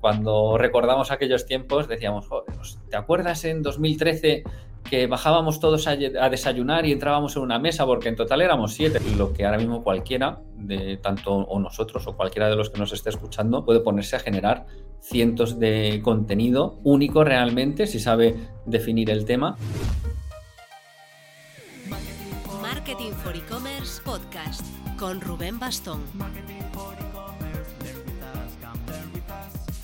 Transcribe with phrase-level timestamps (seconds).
[0.00, 4.44] cuando recordamos aquellos tiempos decíamos, pues, ¿te acuerdas en 2013
[4.88, 8.98] que bajábamos todos a, desayunar y entrábamos en una mesa porque en total éramos siete.
[9.16, 12.92] Lo que ahora mismo cualquiera, de tanto o nosotros o cualquiera de los que nos
[12.92, 14.66] esté escuchando, puede ponerse a generar
[15.00, 18.36] cientos de contenido único realmente si sabe
[18.66, 19.56] definir el tema.
[22.60, 24.64] Marketing for E-Commerce Podcast
[24.98, 26.00] con Rubén Bastón.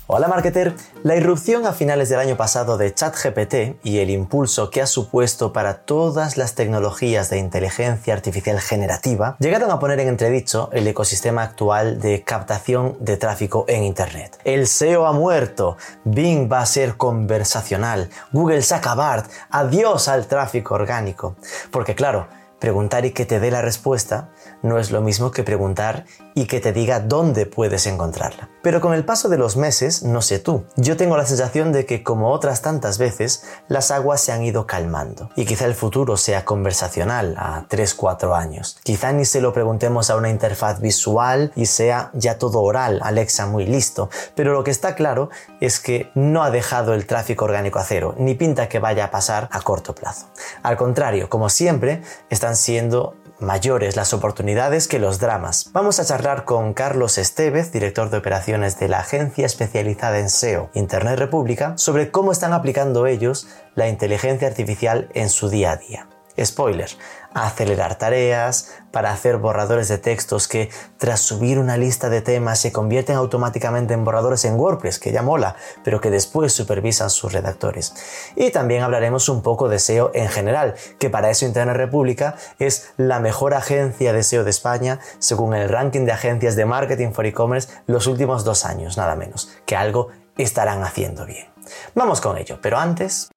[0.09, 4.81] Hola marketer, la irrupción a finales del año pasado de ChatGPT y el impulso que
[4.81, 10.69] ha supuesto para todas las tecnologías de inteligencia artificial generativa llegaron a poner en entredicho
[10.71, 14.39] el ecosistema actual de captación de tráfico en Internet.
[14.45, 15.75] El SEO ha muerto,
[16.05, 21.35] Bing va a ser conversacional, Google saca BART, adiós al tráfico orgánico.
[21.69, 22.27] Porque claro,
[22.59, 24.29] preguntar y que te dé la respuesta
[24.61, 28.49] no es lo mismo que preguntar y que te diga dónde puedes encontrarla.
[28.61, 31.85] Pero con el paso de los meses, no sé tú, yo tengo la sensación de
[31.85, 35.29] que como otras tantas veces, las aguas se han ido calmando.
[35.35, 38.77] Y quizá el futuro sea conversacional a 3-4 años.
[38.83, 43.45] Quizá ni se lo preguntemos a una interfaz visual y sea ya todo oral, Alexa
[43.45, 44.09] muy listo.
[44.35, 48.15] Pero lo que está claro es que no ha dejado el tráfico orgánico a cero,
[48.17, 50.27] ni pinta que vaya a pasar a corto plazo.
[50.63, 55.69] Al contrario, como siempre, están siendo mayores las oportunidades que los dramas.
[55.73, 60.69] Vamos a charlar con Carlos Estevez, director de operaciones de la agencia especializada en SEO
[60.73, 66.07] Internet República, sobre cómo están aplicando ellos la inteligencia artificial en su día a día.
[66.39, 66.89] Spoiler,
[67.33, 72.71] acelerar tareas, para hacer borradores de textos que tras subir una lista de temas se
[72.71, 77.93] convierten automáticamente en borradores en WordPress, que ya mola, pero que después supervisan sus redactores.
[78.35, 82.89] Y también hablaremos un poco de SEO en general, que para eso Internet República es
[82.97, 87.25] la mejor agencia de SEO de España según el ranking de agencias de marketing for
[87.25, 91.47] e-commerce los últimos dos años, nada menos, que algo estarán haciendo bien.
[91.95, 93.29] Vamos con ello, pero antes...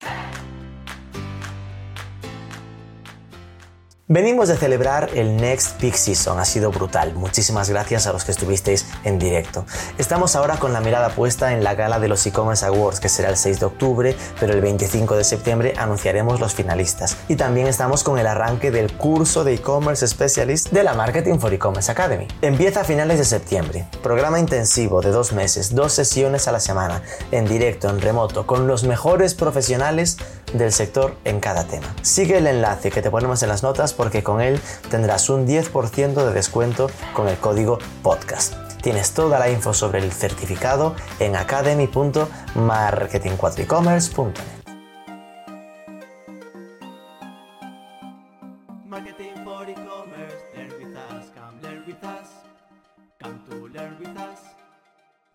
[4.12, 7.14] Venimos de celebrar el Next Peak Season, ha sido brutal.
[7.14, 9.64] Muchísimas gracias a los que estuvisteis en directo.
[9.98, 13.28] Estamos ahora con la mirada puesta en la gala de los e-commerce awards, que será
[13.28, 17.18] el 6 de octubre, pero el 25 de septiembre anunciaremos los finalistas.
[17.28, 21.54] Y también estamos con el arranque del curso de e-commerce specialist de la Marketing for
[21.54, 22.26] E-Commerce Academy.
[22.42, 23.86] Empieza a finales de septiembre.
[24.02, 27.00] Programa intensivo de dos meses, dos sesiones a la semana,
[27.30, 30.16] en directo, en remoto, con los mejores profesionales
[30.52, 31.94] del sector en cada tema.
[32.02, 36.14] Sigue el enlace que te ponemos en las notas porque con él tendrás un 10%
[36.14, 38.54] de descuento con el código podcast.
[38.80, 44.32] Tienes toda la info sobre el certificado en academy.marketing4ecommerce.net.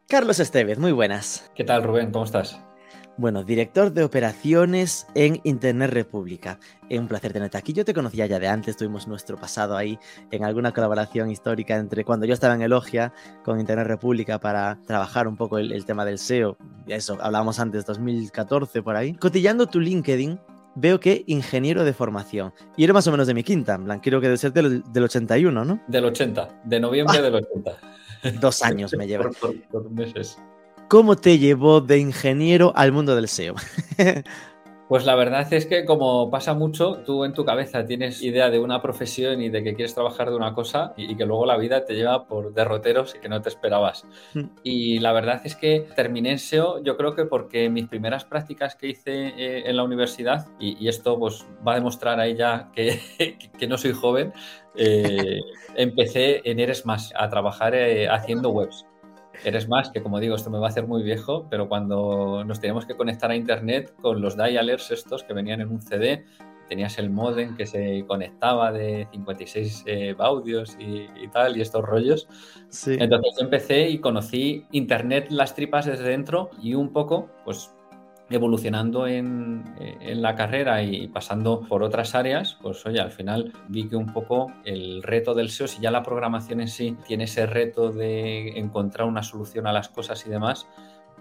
[0.08, 1.52] Carlos Estevez, muy buenas.
[1.54, 2.12] ¿Qué tal, Rubén?
[2.12, 2.60] ¿Cómo estás?
[3.18, 6.60] Bueno, director de operaciones en Internet República.
[6.90, 7.72] Es un placer tenerte aquí.
[7.72, 9.98] Yo te conocía ya de antes, tuvimos nuestro pasado ahí
[10.32, 13.14] en alguna colaboración histórica entre cuando yo estaba en Elogia
[13.46, 16.58] con Internet República para trabajar un poco el, tema del SEO.
[16.88, 19.14] Eso, hablábamos antes, 2014 por ahí.
[19.14, 20.38] Cotillando tu LinkedIn,
[20.76, 22.54] veo que ingeniero de formación.
[22.76, 24.84] Y eres más o menos de mi quinta, en plan, quiero que debe ser del,
[24.94, 25.80] 81, ¿no?
[25.88, 27.72] Del 80, de noviembre del 80.
[28.42, 29.30] Dos años me lleva.
[29.72, 30.38] por meses.
[30.88, 33.56] ¿Cómo te llevó de ingeniero al mundo del SEO?
[34.88, 38.60] Pues la verdad es que como pasa mucho, tú en tu cabeza tienes idea de
[38.60, 41.86] una profesión y de que quieres trabajar de una cosa y, que luego la vida
[41.86, 44.06] te lleva por derroteros que no te esperabas.
[44.36, 44.44] Hmm.
[44.62, 48.76] Y la verdad es que terminé en SEO yo creo que porque mis primeras prácticas
[48.76, 53.00] que hice eh, en la universidad, y, esto pues va a demostrar a ella que,
[53.58, 54.34] que no soy joven,
[54.76, 55.40] eh,
[55.76, 58.86] empecé en Eres Más a trabajar eh, haciendo webs.
[59.44, 62.60] Eres más, que como digo, esto me va a hacer muy viejo, pero cuando nos
[62.60, 66.26] teníamos que conectar a internet con los dialers estos que venían en un CD,
[66.68, 72.28] tenías el modem que se conectaba de 56 eh, audios y, tal, y estos rollos.
[72.88, 77.75] Entonces empecé y conocí internet, las tripas desde dentro y un poco, pues
[78.30, 79.64] evolucionando en,
[80.02, 84.52] la carrera y pasando por otras áreas, pues oye, al final vi que un poco
[84.64, 89.08] el reto del SEO, si ya la programación en sí tiene ese reto de encontrar
[89.08, 90.68] una solución a las cosas y demás,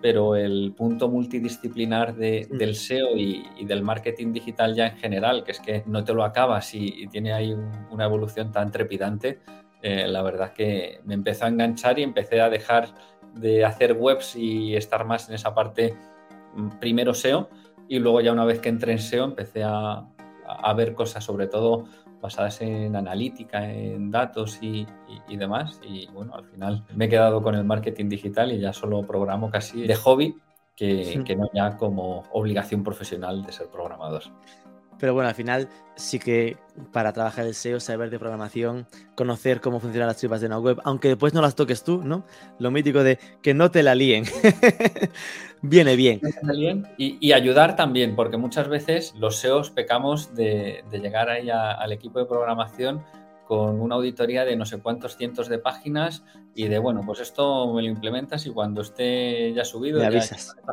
[0.01, 5.61] pero el punto multidisciplinar del SEO y, del marketing digital ya en general, que es
[5.61, 7.55] que no te lo acabas y, tiene ahí
[7.91, 9.41] una evolución tan trepidante,
[9.83, 12.89] eh, la verdad que me empezó a enganchar y empecé a dejar
[13.35, 15.95] de hacer webs y estar más en esa parte
[16.81, 17.49] primero SEO
[17.89, 20.07] y luego ya una vez que entré en SEO empecé a,
[20.47, 21.85] a, ver cosas, sobre todo
[22.21, 24.87] basadas en analítica, en datos y,
[25.29, 25.81] demás.
[25.87, 29.51] Y bueno, al final me he quedado con el marketing digital y ya solo programo
[29.51, 30.35] casi de hobby
[30.75, 34.23] que, que no ya como obligación profesional de ser programador.
[35.05, 36.57] Pero bueno, al final sí que
[36.91, 40.81] para trabajar el SEO, saber de programación, conocer cómo funcionan las tripas de una web,
[40.83, 42.25] aunque después no las toques tú, ¿no?
[42.59, 44.25] Lo mítico de que no te la líen.
[45.61, 46.23] Viene bien.
[46.97, 52.25] Y, ayudar también, porque muchas veces los SEOs pecamos de, llegar ahí al equipo de
[52.25, 53.05] programación
[53.47, 56.25] con una auditoría de no sé cuántos cientos de páginas
[56.55, 60.11] y de, bueno, pues esto me lo implementas y cuando esté ya subido, ya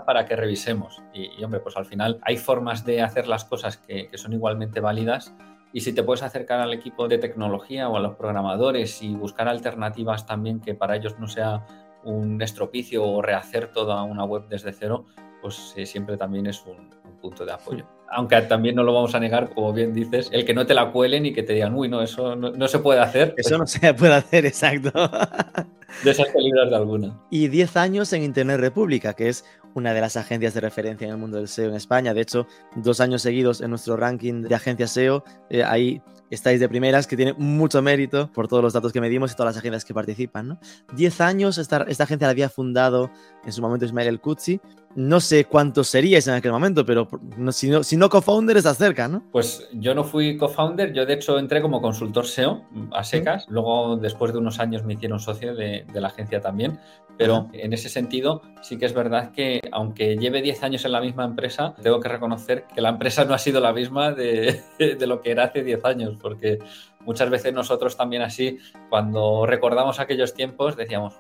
[0.06, 1.02] para que revisemos.
[1.14, 4.80] Y, hombre, pues al final hay formas de hacer las cosas que, que, son igualmente
[4.80, 5.34] válidas
[5.74, 9.48] y si te puedes acercar al equipo de tecnología o a los programadores y buscar
[9.48, 11.66] alternativas también que para ellos no sea
[12.04, 15.06] un estropicio o rehacer toda una web desde cero,
[15.42, 16.90] pues eh, siempre también es un,
[17.22, 17.86] punto de apoyo.
[18.14, 20.92] Aunque también no lo vamos a negar, como bien dices, el que no te la
[20.92, 23.34] cuelen y que te digan, uy, no, eso no, se puede hacer.
[23.38, 24.92] Eso no se puede hacer, exacto.
[26.04, 27.20] De esas películas de alguna.
[27.30, 29.44] Y 10 años en Internet República, que es
[29.74, 32.14] una de las agencias de referencia en el mundo del SEO en España.
[32.14, 36.70] De hecho, dos años seguidos en nuestro ranking de agencias SEO, eh, ahí estáis de
[36.70, 39.86] primeras, que tiene mucho mérito por todos los datos que medimos y todas las agencias
[39.86, 40.48] que participan.
[40.48, 40.60] ¿no?
[40.96, 43.12] Diez años, esta, esta agencia la había fundado
[43.46, 44.62] en su momento Ismael El Kutsi.
[44.96, 47.08] No sé cuántos seríais en aquel momento, pero
[47.52, 49.24] si no, si no co-founder estás cerca, ¿no?
[49.32, 53.98] Pues yo no fui co-founder, yo de hecho entré como consultor SEO a secas, luego
[53.98, 56.80] después de unos años me hicieron socio de, de la agencia también,
[57.18, 61.02] pero en ese sentido sí que es verdad que aunque lleve 10 años en la
[61.02, 65.08] misma empresa, tengo que reconocer que la empresa no ha sido la misma de, de
[65.08, 66.60] lo que era hace 10 años, porque
[67.06, 68.58] muchas veces nosotros también así,
[68.90, 71.16] cuando recordamos aquellos tiempos, decíamos,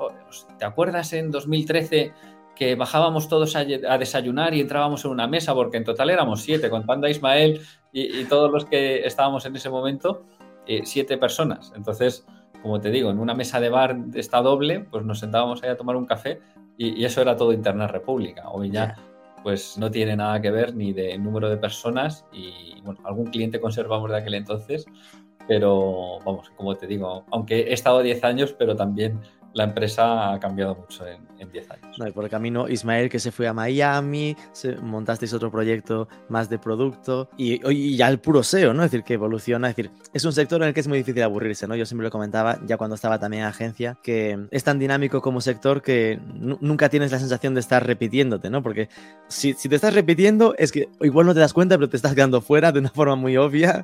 [0.58, 2.14] ¿te acuerdas en 2013
[2.56, 5.53] que bajábamos todos a, desayunar y entrábamos en una mesa?
[5.53, 7.62] Porque en total éramos siete, contando a Ismael
[7.92, 10.24] y, todos los que estábamos en ese momento,
[10.68, 11.71] eh, siete personas.
[11.75, 12.25] Entonces,
[12.62, 15.77] como te digo, en una mesa de bar esta doble, pues nos sentábamos ahí a
[15.77, 16.39] tomar un café
[16.77, 18.50] y, eso era todo Internet República.
[18.50, 18.95] Hoy ya
[19.44, 23.59] pues no tiene nada que ver ni de número de personas y bueno, algún cliente
[23.59, 24.86] conservamos de aquel entonces,
[25.48, 29.19] pero vamos, como te digo, aunque he estado 10 años, pero también
[29.53, 31.21] la empresa ha cambiado mucho en,
[31.51, 32.13] 10 años.
[32.13, 34.38] Por el camino, Ismael que se fue a Miami,
[34.83, 38.83] montasteis otro proyecto más de producto y, y, ya el puro SEO, ¿no?
[38.83, 39.69] Es decir, que evoluciona.
[39.69, 41.75] Es decir, es un sector en el que es muy difícil aburrirse, ¿no?
[41.75, 45.42] Yo siempre lo comentaba ya cuando estaba también en agencia, que es tan dinámico como
[45.42, 48.62] sector que nunca tienes la sensación de estar repitiéndote, ¿no?
[48.62, 48.88] Porque
[49.27, 52.13] si, si te estás repitiendo, es que igual no te das cuenta, pero te estás
[52.13, 53.83] quedando fuera de una forma muy obvia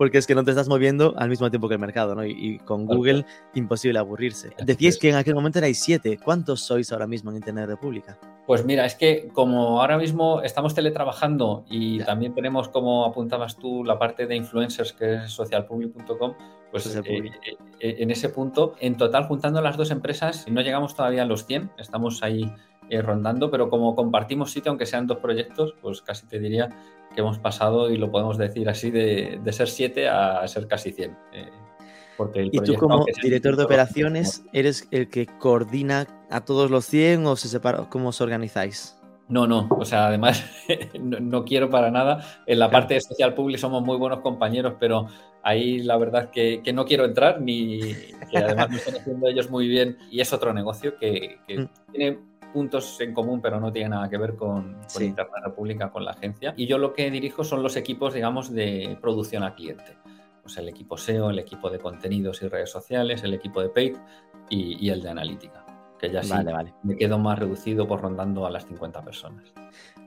[0.00, 2.24] porque es que no te estás moviendo al mismo tiempo que el mercado, ¿no?
[2.24, 4.48] Y, con Google, imposible aburrirse.
[4.64, 6.16] Decíais que en aquel momento erais siete.
[6.16, 8.18] ¿Cuántos sois ahora mismo en Internet República?
[8.46, 13.84] Pues mira, es que como ahora mismo estamos teletrabajando y también tenemos, como apuntabas tú,
[13.84, 16.32] la parte de influencers que es socialpublic.com,
[16.70, 20.94] pues eh, eh, eh, en ese punto, en total, juntando las dos empresas, no llegamos
[20.94, 22.50] todavía a los 100, estamos ahí
[23.02, 26.68] rondando, pero como compartimos sitio, aunque sean dos proyectos, pues casi te diría
[27.14, 31.16] que hemos pasado, y lo podemos decir así, de, ser 7 a ser casi 100.
[31.32, 31.50] Eh,
[32.20, 37.26] porque ¿Y tú como director de operaciones eres el que coordina a todos los 100
[37.26, 39.00] o se separa, cómo os organizáis?
[39.30, 40.44] No, no, o sea, además
[41.00, 42.42] no, quiero para nada.
[42.46, 45.06] En la parte de social public somos muy buenos compañeros, pero
[45.42, 47.80] ahí la verdad que, que no quiero entrar, ni
[48.30, 51.68] que además me están haciendo ellos muy bien y es otro negocio que, que mm.
[51.90, 52.18] tiene
[52.52, 56.54] puntos en común, pero no tiene nada que ver con, Internet República, con la agencia.
[56.56, 59.96] Y yo lo que dirijo son los equipos, digamos, de producción a cliente.
[60.42, 63.96] Pues el equipo SEO, el equipo de contenidos y redes sociales, el equipo de paid
[64.48, 65.64] y, y el de analítica
[66.00, 66.32] que ya sí
[66.82, 69.52] me quedo más reducido por rondando a las 50 personas.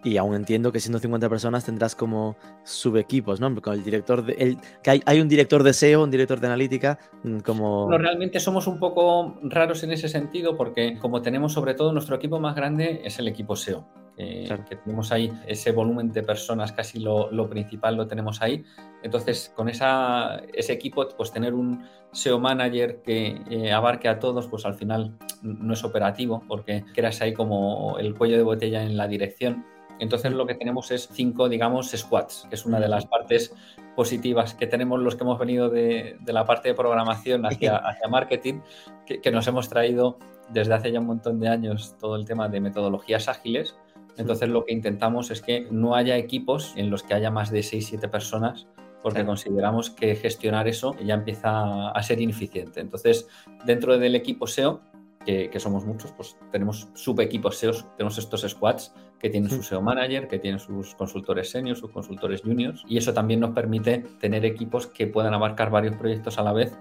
[0.03, 3.61] Y aún entiendo que siendo 50 personas tendrás como subequipos, ¿no?
[3.61, 6.47] Con el director de, el, que hay, hay, un director de SEO, un director de
[6.47, 7.89] analítica, mm, como...
[7.89, 12.15] No, realmente somos un poco raros en ese sentido porque como tenemos sobre todo nuestro
[12.15, 13.85] equipo más grande es el equipo SEO.
[14.15, 18.63] Que, tenemos ahí ese volumen de personas, casi lo, lo, principal lo tenemos ahí.
[19.01, 24.47] Entonces, con esa, ese equipo, pues tener un SEO manager que eh, abarque a todos,
[24.47, 28.97] pues al final no es operativo porque creas ahí como el cuello de botella en
[28.97, 29.65] la dirección.
[30.03, 33.53] Entonces lo que tenemos es cinco, digamos, squads, que es una de las partes
[33.95, 38.59] positivas que tenemos los que hemos venido de, la parte de programación hacia, hacia marketing,
[39.05, 40.17] que, nos hemos traído
[40.49, 43.77] desde hace ya un montón de años todo el tema de metodologías ágiles.
[44.17, 47.61] Entonces lo que intentamos es que no haya equipos en los que haya más de
[47.61, 48.67] 6-7 personas
[49.01, 52.79] porque consideramos que gestionar eso ya empieza a ser ineficiente.
[52.79, 53.27] Entonces,
[53.65, 54.79] dentro del equipo SEO
[55.25, 60.27] que, somos muchos, pues tenemos subequipos SEOs, tenemos estos squads que tienen su SEO manager,
[60.27, 64.87] que tienen sus consultores seniors, sus consultores juniors, y eso también nos permite tener equipos
[64.87, 66.77] que puedan abarcar varios proyectos a la vez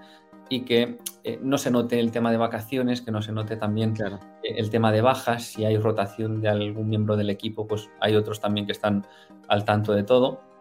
[0.49, 3.93] y que eh, no se note el tema de vacaciones, que no se note también
[3.93, 4.19] claro.
[4.43, 8.15] Eh, el tema de bajas, si hay rotación de algún miembro del equipo, pues hay
[8.15, 9.07] otros también que están
[9.47, 10.52] al tanto de todo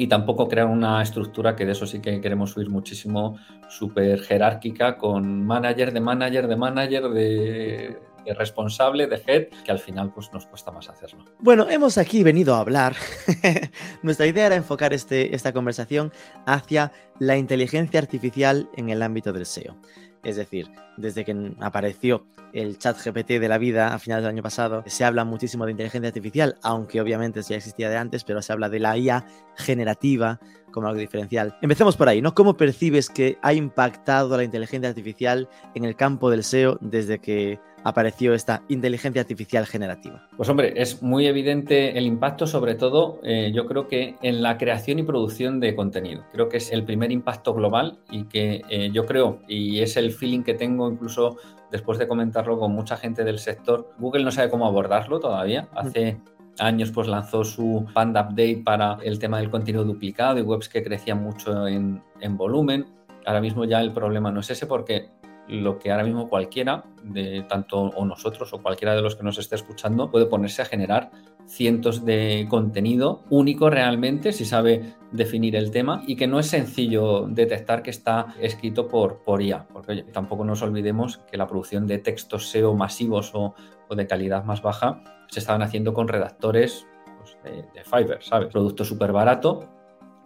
[0.00, 3.36] y tampoco crear una estructura que de eso sí que queremos subir muchísimo,
[3.68, 7.98] súper jerárquica, con manager de manager de manager de,
[8.34, 11.26] responsable, de head, que al final pues nos cuesta más hacerlo.
[11.40, 12.96] Bueno, hemos aquí venido a hablar.
[14.02, 16.12] Nuestra idea era enfocar este, esta conversación
[16.46, 19.76] hacia la inteligencia artificial en el ámbito del SEO.
[20.22, 24.42] Es decir, desde que apareció el chat GPT de la vida a finales del año
[24.42, 28.52] pasado, se habla muchísimo de inteligencia artificial, aunque obviamente ya existía de antes, pero se
[28.52, 29.24] habla de la IA
[29.56, 30.40] generativa
[30.72, 31.56] como algo diferencial.
[31.62, 32.34] Empecemos por ahí, ¿no?
[32.34, 37.58] ¿Cómo percibes que ha impactado la inteligencia artificial en el campo del SEO desde que
[37.84, 40.28] apareció esta inteligencia artificial generativa?
[40.36, 44.58] Pues hombre, es muy evidente el impacto, sobre todo eh, yo creo que en la
[44.58, 46.24] creación y producción de contenido.
[46.32, 50.12] Creo que es el primer impacto global y que eh, yo creo, y es el
[50.12, 51.36] feeling que tengo incluso
[51.70, 55.68] después de comentarlo con mucha gente del sector, Google no sabe cómo abordarlo todavía.
[55.72, 55.78] Mm.
[55.78, 56.20] Hace
[56.58, 60.82] años pues lanzó su Panda Update para el tema del contenido duplicado y webs que
[60.82, 62.86] crecían mucho en, en volumen.
[63.26, 65.10] Ahora mismo ya el problema no es ese porque
[65.50, 69.38] lo que ahora mismo cualquiera, de tanto o nosotros o cualquiera de los que nos
[69.38, 71.10] esté escuchando, puede ponerse a generar
[71.46, 77.26] cientos de contenido único realmente si sabe definir el tema y que no es sencillo
[77.28, 81.98] detectar que está escrito por, por IA, porque tampoco nos olvidemos que la producción de
[81.98, 83.54] textos SEO masivos o,
[83.90, 86.86] de calidad más baja se estaban haciendo con redactores
[87.18, 88.48] pues, de, de Fiverr, ¿sabes?
[88.48, 89.68] Producto súper barato,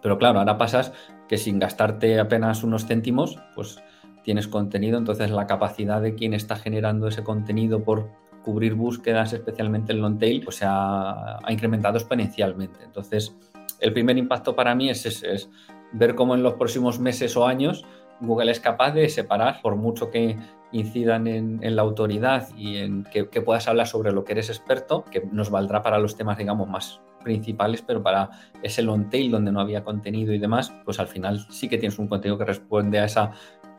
[0.03, 0.93] pero claro, ahora pasas
[1.29, 3.83] que sin gastarte apenas unos céntimos, pues
[4.25, 8.11] tienes contenido, entonces la capacidad de quien está generando ese contenido por
[8.43, 12.81] cubrir búsquedas, especialmente el long tail, pues se ha, incrementado exponencialmente.
[12.85, 13.37] Entonces,
[13.81, 15.49] el primer impacto para mí es,
[15.93, 17.85] ver cómo en los próximos meses o años
[18.21, 20.37] Google es capaz de separar, por mucho que
[20.73, 25.05] incidan en, la autoridad y en que, que, puedas hablar sobre lo que eres experto,
[25.05, 28.31] que nos valdrá para los temas, digamos, más principales, pero para
[28.63, 31.99] ese long tail donde no había contenido y demás, pues al final sí que tienes
[31.99, 33.33] un contenido que responde a esa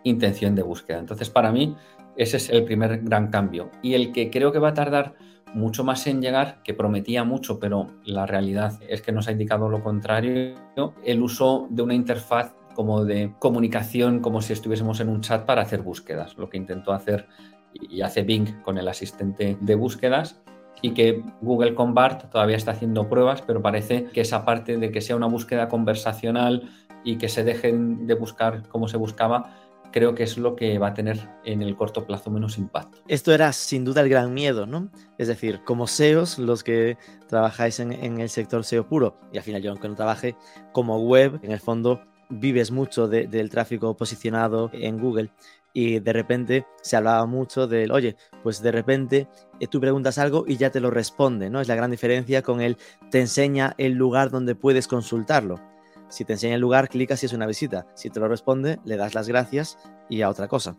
[0.05, 0.99] intención de búsqueda.
[0.99, 1.75] Entonces, para mí,
[2.15, 3.69] ese es el primer gran cambio.
[3.81, 5.15] Y el que creo que va a tardar
[5.53, 9.69] mucho más en llegar, que prometía mucho, pero la realidad es que nos ha indicado
[9.69, 10.55] lo contrario,
[11.03, 15.61] el uso de una interfaz como de comunicación, como si estuviésemos en un chat para
[15.61, 17.27] hacer búsquedas, lo que intentó hacer
[17.73, 20.41] y hace Bing con el asistente de búsquedas
[20.81, 24.91] y que Google con BART todavía está haciendo pruebas, pero parece que esa parte de
[24.91, 26.69] que sea una búsqueda conversacional
[27.03, 29.55] y que se dejen de buscar como se buscaba,
[29.95, 32.97] creo que es lo que va a tener en el corto plazo menos impacto.
[33.07, 34.91] Esto era sin duda el gran miedo, ¿no?
[35.17, 36.97] Es decir, como SEOs, los que
[37.29, 40.35] trabajáis en, el sector SEO puro, y al final yo aunque no trabaje,
[40.73, 45.31] como web, en el fondo vives mucho del tráfico posicionado en Google
[45.71, 49.29] y de repente se hablaba mucho del, oye, pues de repente
[49.61, 51.61] eh, tú preguntas algo y ya te lo responde, ¿no?
[51.61, 52.75] Es la gran diferencia con el
[53.11, 55.74] te enseña el lugar donde puedes consultarlo.
[56.15, 57.87] Si te enseña el lugar, clicas si es una visita.
[57.93, 60.77] Si te lo responde, le das las gracias y a otra cosa.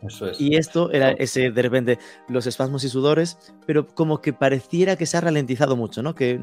[0.00, 0.40] Eso es.
[0.40, 1.98] Y esto era ese, de repente,
[2.28, 3.36] los espasmos y sudores,
[3.66, 6.14] pero como que pareciera que se ha ralentizado mucho, ¿no?
[6.14, 6.38] Que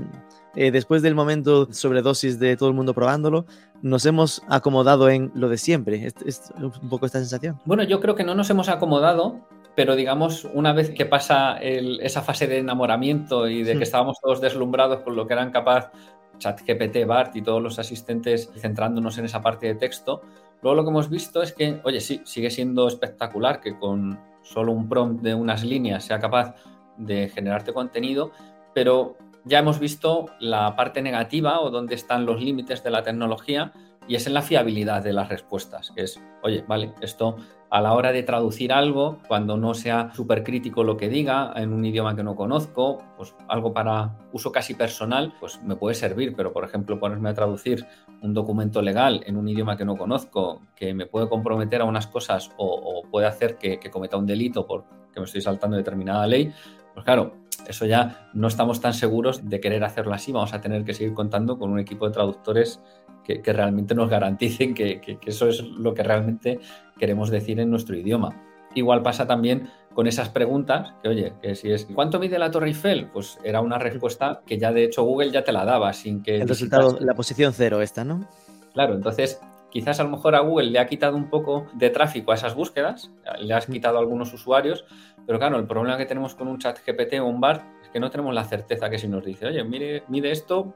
[0.57, 3.45] eh, después del momento sobredosis de todo el mundo probándolo,
[3.81, 6.05] nos hemos acomodado en lo de siempre.
[6.25, 7.61] ¿Es, un poco esta sensación?
[7.63, 9.39] Bueno, yo creo que no nos hemos acomodado,
[9.73, 13.83] pero digamos, una vez que pasa esa fase de enamoramiento y de que hmm.
[13.83, 15.91] estábamos todos deslumbrados con lo que eran capaces
[16.37, 20.21] ChatGPT, BART y todos los asistentes centrándonos en esa parte de texto,
[20.61, 24.71] luego lo que hemos visto es que, oye, sí, sigue siendo espectacular que con solo
[24.71, 26.55] un prompt de unas líneas sea capaz
[26.97, 28.31] de generarte contenido,
[28.73, 33.71] pero ya hemos visto la parte negativa o dónde están los límites de la tecnología
[34.07, 37.37] y es en la fiabilidad de las respuestas, que es, oye, vale, esto
[37.69, 41.73] a la hora de traducir algo, cuando no sea súper crítico lo que diga en
[41.73, 46.33] un idioma que no conozco, pues algo para uso casi personal, pues me puede servir,
[46.35, 47.85] pero por ejemplo ponerme a traducir
[48.21, 52.07] un documento legal en un idioma que no conozco, que me puede comprometer a unas
[52.07, 56.51] cosas o, puede hacer que, que cometa un delito porque me estoy saltando determinada ley,
[56.93, 57.33] pues claro,
[57.67, 61.13] eso ya no estamos tan seguros de querer hacerlo así, vamos a tener que seguir
[61.13, 62.81] contando con un equipo de traductores
[63.23, 66.59] que, realmente nos garanticen que, eso es lo que realmente
[66.97, 68.41] queremos decir en nuestro idioma.
[68.73, 72.67] Igual pasa también con esas preguntas, que oye, que si es ¿cuánto mide la Torre
[72.67, 73.07] Eiffel?
[73.07, 76.37] Pues era una respuesta que ya de hecho Google ya te la daba sin que...
[76.37, 78.29] El resultado, la posición cero esta, ¿no?
[78.73, 82.31] Claro, entonces quizás a lo mejor a Google le ha quitado un poco de tráfico
[82.31, 84.85] a esas búsquedas, le has quitado a algunos usuarios,
[85.27, 87.99] pero claro, el problema que tenemos con un chat GPT o un BART es que
[87.99, 90.73] no tenemos la certeza que si nos dice, oye, mire, mide esto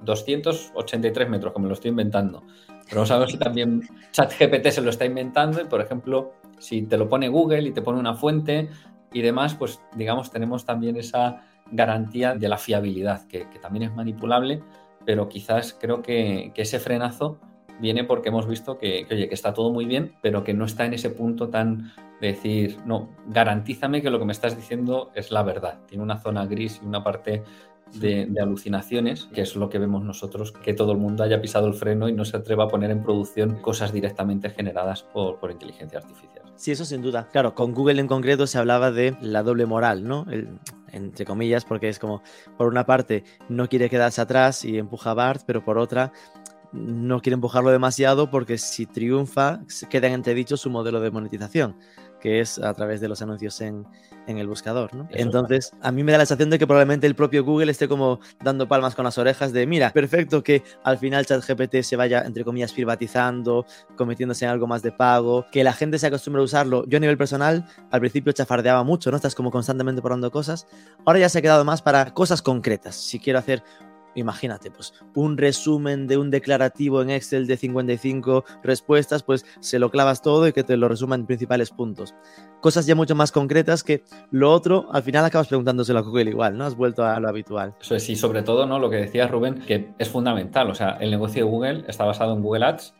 [0.00, 2.42] 283 metros, como lo estoy inventando.
[2.88, 6.98] Pero no sabemos si también ChatGPT se lo está inventando y, por ejemplo, si te
[6.98, 8.68] lo pone Google y te pone una fuente
[9.12, 14.60] y demás, pues digamos, tenemos también esa garantía de la fiabilidad, que, también es manipulable,
[15.06, 17.38] pero quizás creo que, ese frenazo
[17.80, 20.84] viene porque hemos visto que, oye, que está todo muy bien, pero que no está
[20.84, 25.30] en ese punto tan de decir, no, garantízame que lo que me estás diciendo es
[25.30, 25.80] la verdad.
[25.86, 27.42] Tiene una zona gris y una parte
[27.92, 31.74] de, alucinaciones, que es lo que vemos nosotros, que todo el mundo haya pisado el
[31.74, 36.44] freno y no se atreva a poner en producción cosas directamente generadas por, inteligencia artificial.
[36.56, 37.28] Sí, eso sin duda.
[37.30, 40.26] Claro, con Google en concreto se hablaba de la doble moral, ¿no?
[40.92, 42.22] entre comillas, porque es como,
[42.56, 46.12] por una parte, no quiere quedarse atrás y empuja a Bart, pero por otra,
[46.74, 51.76] no quiere empujarlo demasiado porque si triunfa, queda en entredicho su modelo de monetización
[52.24, 53.84] que es a través de los anuncios en,
[54.26, 54.94] el buscador.
[54.94, 55.06] ¿no?
[55.10, 58.18] Entonces, a mí me da la sensación de que probablemente el propio Google esté como
[58.42, 62.42] dando palmas con las orejas de, mira, perfecto que al final ChatGPT se vaya, entre
[62.42, 66.86] comillas, privatizando, convirtiéndose en algo más de pago, que la gente se acostumbre a usarlo.
[66.86, 69.18] Yo a nivel personal, al principio chafardeaba mucho, ¿no?
[69.18, 70.66] Estás como constantemente probando cosas.
[71.04, 72.94] Ahora ya se ha quedado más para cosas concretas.
[72.94, 73.62] Si quiero hacer
[74.14, 79.90] imagínate, pues un resumen de un declarativo en Excel de 55 respuestas, pues se lo
[79.90, 82.14] clavas todo y que te lo resuma en principales puntos.
[82.60, 86.56] Cosas ya mucho más concretas que lo otro, al final acabas preguntándoselo a Google igual,
[86.56, 86.64] ¿no?
[86.64, 87.74] Has vuelto a lo habitual.
[87.80, 88.78] Eso es, y sobre todo, ¿no?
[88.78, 90.70] Lo que decías, Rubén, que es fundamental.
[90.70, 92.94] O sea, el negocio de Google está basado en Google Ads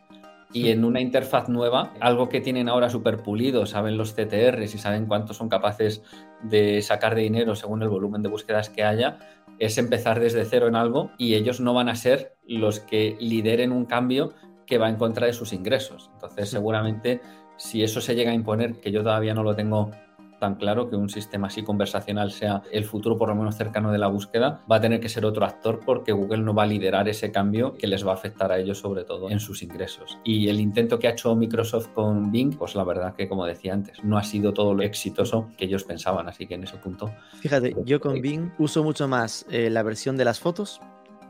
[0.55, 4.77] y en una interfaz nueva, algo que tienen ahora súper pulido, saben los CTRs y
[4.77, 6.01] saben cuánto son capaces
[6.43, 9.17] de sacar de dinero según el volumen de búsquedas que haya,
[9.59, 13.71] es empezar desde cero en algo y ellos no van a ser los que lideren
[13.71, 14.33] un cambio
[14.65, 16.09] que va en contra de sus ingresos.
[16.13, 17.21] Entonces, seguramente,
[17.57, 19.91] si eso se llega a imponer, que yo todavía no lo tengo
[20.39, 23.97] tan claro que un sistema así conversacional sea el futuro por lo menos cercano de
[23.97, 27.07] la búsqueda, va a tener que ser otro actor porque Google no va a liderar
[27.07, 30.17] ese cambio que les va a afectar a ellos sobre todo en sus ingresos.
[30.23, 33.73] Y el intento que ha hecho Microsoft con Bing, pues la verdad que como decía
[33.73, 37.11] antes, no ha sido todo lo exitoso que ellos pensaban, así que en ese punto...
[37.39, 40.81] Fíjate, yo con Bing uso mucho más eh, la versión de las fotos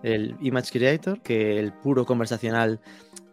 [0.05, 2.79] el Image Creator, que el puro conversacional.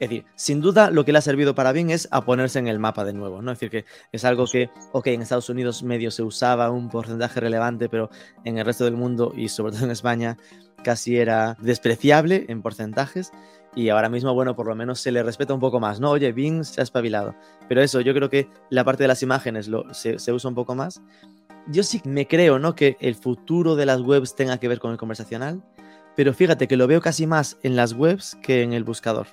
[0.00, 2.66] Es decir, sin duda lo que le ha servido para bien es a ponerse en
[2.66, 3.52] el mapa de nuevo, ¿no?
[3.52, 7.40] Es decir, que es algo que, ok, en Estados Unidos medio se usaba un porcentaje
[7.40, 8.10] relevante, pero
[8.44, 10.38] en el resto del mundo y sobre todo en España
[10.82, 13.30] casi era despreciable en porcentajes
[13.74, 16.10] y ahora mismo, bueno, por lo menos se le respeta un poco más, ¿no?
[16.10, 17.34] Oye, Bing se ha espabilado.
[17.68, 20.54] Pero eso, yo creo que la parte de las imágenes lo, se, se usa un
[20.54, 21.00] poco más.
[21.68, 22.74] Yo sí me creo, ¿no?
[22.74, 25.62] Que el futuro de las webs tenga que ver con el conversacional
[26.16, 29.26] pero fíjate que lo veo casi más en las webs que en el buscador.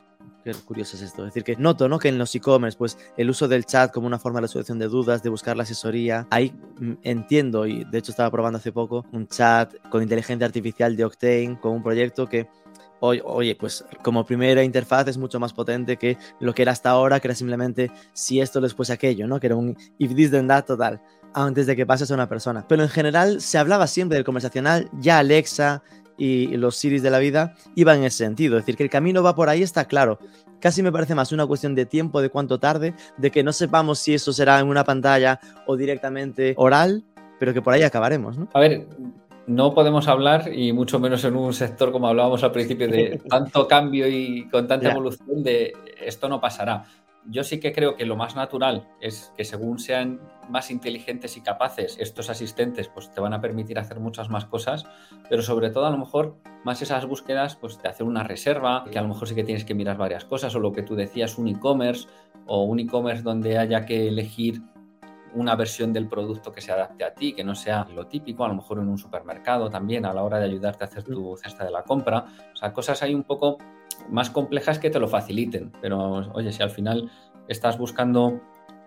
[0.43, 1.23] Qué curioso es esto.
[1.23, 1.99] Es decir, que noto ¿no?
[1.99, 4.87] que en los e-commerce, pues el uso del chat como una forma de resolución de
[4.87, 9.05] dudas, de buscar la asesoría, ahí mm, entiendo, y de hecho estaba probando hace poco,
[9.11, 12.47] un chat con inteligencia artificial de Octane, con un proyecto que
[13.01, 17.19] Oye, pues como primera interfaz es mucho más potente que lo que era hasta ahora,
[17.19, 19.39] que era simplemente si esto después aquello, ¿no?
[19.39, 21.01] Que era un if this then that total,
[21.33, 22.65] antes de que pases a una persona.
[22.67, 25.81] Pero en general se hablaba siempre del conversacional, ya Alexa,
[26.19, 28.57] y los series de la vida iban en ese sentido.
[28.57, 30.19] Es decir, que el camino va por ahí, está claro.
[30.59, 33.99] Casi me parece más una cuestión de tiempo, de cuánto tarde, de que no sepamos
[33.99, 37.03] si eso será en una pantalla o directamente oral,
[37.39, 38.49] pero que por ahí acabaremos, ¿no?
[38.53, 38.85] A ver,
[39.47, 43.67] no podemos hablar, y mucho menos en un sector como hablábamos al principio, de tanto
[43.67, 46.83] cambio y con tanta evolución, de esto no pasará
[47.25, 51.41] yo sí que creo que lo más natural es que según sean más inteligentes y
[51.41, 54.85] capaces, estos asistentes pues te van a permitir hacer muchas más cosas,
[55.29, 58.97] pero sobre todo a lo mejor más esas búsquedas pues de hacer una reserva, que
[58.97, 61.37] a lo mejor sí que tienes que mirar varias cosas, o lo que tú decías,
[61.37, 62.07] un e-commerce,
[62.47, 64.61] o un e-commerce donde haya que elegir
[65.35, 68.47] una versión del producto que se adapte a ti, que no sea lo típico, a
[68.47, 71.63] lo mejor en un supermercado también a la hora de ayudarte a hacer tu cesta
[71.63, 72.25] de la compra.
[72.51, 73.59] O sea, cosas ahí un poco
[74.09, 75.71] más complejas que te lo faciliten.
[75.81, 77.09] Pero oye, si al final
[77.47, 78.41] estás buscando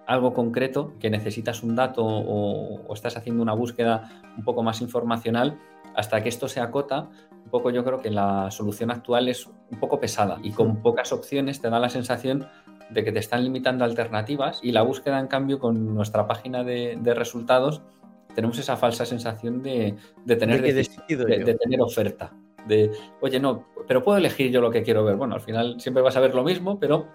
[0.06, 5.58] algo concreto, que necesitas un dato o, estás haciendo una búsqueda un poco más informacional,
[5.94, 9.78] hasta que esto se acota, un poco yo creo que la solución actual es un
[9.78, 12.48] poco pesada y con pocas opciones te da la sensación
[12.90, 16.98] de que te están limitando alternativas y la búsqueda en cambio con nuestra página de,
[17.14, 17.82] resultados
[18.34, 19.96] tenemos esa falsa sensación de,
[20.26, 22.32] tener, de tener oferta
[22.66, 25.16] de, oye, no, pero puedo elegir yo lo que quiero ver.
[25.16, 27.08] Bueno, al final siempre vas a ver lo mismo, pero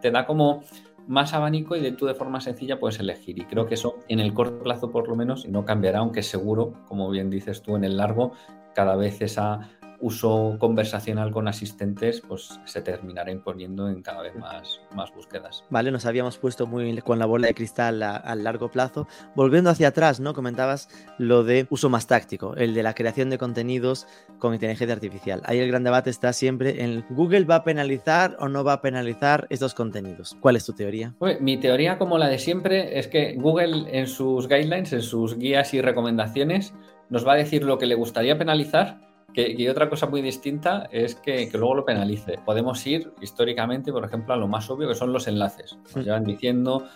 [0.00, 0.62] te, da como
[1.06, 3.38] más abanico y de tú de forma sencilla puedes elegir.
[3.38, 6.72] Y creo que eso en el corto plazo por lo menos no cambiará, aunque seguro,
[6.86, 8.32] como bien dices tú, en el largo,
[8.74, 14.80] cada vez esa uso conversacional con asistentes pues se terminará imponiendo en cada vez más,
[14.94, 15.64] más búsquedas.
[15.70, 19.06] Vale, nos habíamos puesto muy con la bola de cristal a, largo plazo.
[19.34, 20.34] Volviendo hacia atrás, ¿no?
[20.34, 24.06] Comentabas lo de uso más táctico, el de la creación de contenidos
[24.38, 25.42] con inteligencia artificial.
[25.44, 28.80] Ahí el gran debate está siempre en Google va a penalizar o no va a
[28.82, 30.36] penalizar estos contenidos.
[30.40, 31.14] ¿Cuál es tu teoría?
[31.40, 35.74] mi teoría, como la de siempre, es que Google en sus guidelines, en sus guías
[35.74, 36.74] y recomendaciones,
[37.08, 39.05] nos va a decir lo que le gustaría penalizar
[39.36, 42.38] y otra cosa muy distinta es que, luego lo penalice.
[42.44, 45.78] Podemos ir históricamente, por ejemplo, a lo más obvio que son los enlaces.
[45.94, 46.86] Nos llevan diciendo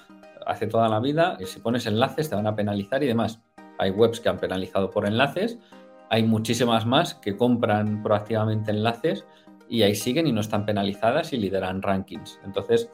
[0.46, 3.40] hace toda la vida que si pones enlaces te van a penalizar y demás.
[3.78, 5.58] Hay webs que han penalizado por enlaces,
[6.08, 9.26] hay muchísimas más que compran proactivamente enlaces
[9.68, 12.40] y ahí siguen y no están penalizadas y lideran rankings.
[12.44, 12.90] Entonces,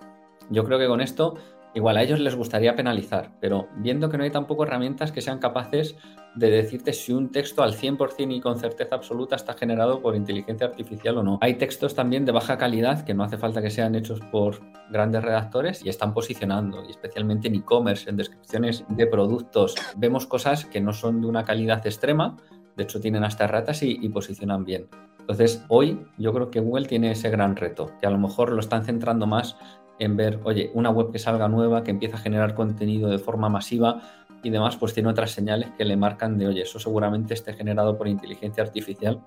[0.51, 1.37] yo creo que con esto
[1.77, 5.39] Igual a ellos les gustaría penalizar, pero viendo que no hay tampoco herramientas que sean
[5.39, 5.95] capaces
[6.35, 10.69] de decirte si un texto al 100% y con certeza absoluta está generado por inteligencia
[10.69, 11.39] artificial o no.
[11.43, 14.59] Hay textos también de baja calidad que no hace falta que sean hechos por
[14.91, 19.75] grandes redactores y están posicionando, y especialmente en e-commerce, en descripciones de productos.
[19.99, 22.39] Vemos cosas que no son de una calidad extrema,
[22.75, 24.89] de hecho tienen hasta ratas y, y posicionan bien.
[25.21, 28.61] Entonces, hoy yo creo que Google tiene ese gran reto, que a lo mejor lo
[28.61, 29.59] están centrando más
[29.99, 33.49] en ver, oye, una web que salga nueva, que empieza a generar contenido de forma
[33.49, 34.03] masiva
[34.43, 37.97] y demás, pues tiene otras señales que le marcan de, oye, eso seguramente esté generado
[37.97, 39.21] por inteligencia artificial,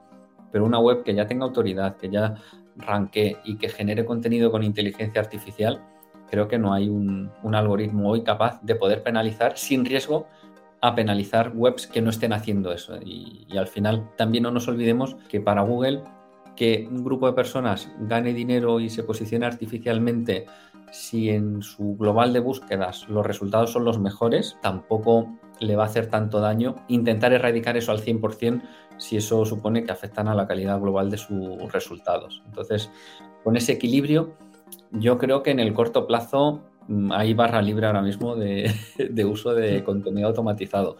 [0.51, 2.35] pero una web que ya tenga autoridad, que ya
[2.77, 5.81] ranque y que genere contenido con inteligencia artificial,
[6.29, 10.27] creo que no hay un, algoritmo hoy capaz de poder penalizar sin riesgo
[10.81, 12.97] a penalizar webs que no estén haciendo eso.
[13.03, 16.03] Y al final también no nos olvidemos que para Google
[16.59, 20.45] que un grupo de personas gane dinero y se posicione artificialmente
[20.91, 25.85] si en su global de búsquedas los resultados son los mejores, tampoco le va a
[25.85, 28.61] hacer tanto daño intentar erradicar eso al 100%
[28.97, 32.43] si eso supone que afectan a la calidad global de sus resultados.
[32.45, 32.91] Entonces,
[33.45, 34.33] con ese equilibrio,
[34.91, 38.69] yo creo que en el corto plazo mm, hay barra libre ahora mismo de,
[39.09, 40.97] de uso de contenido automatizado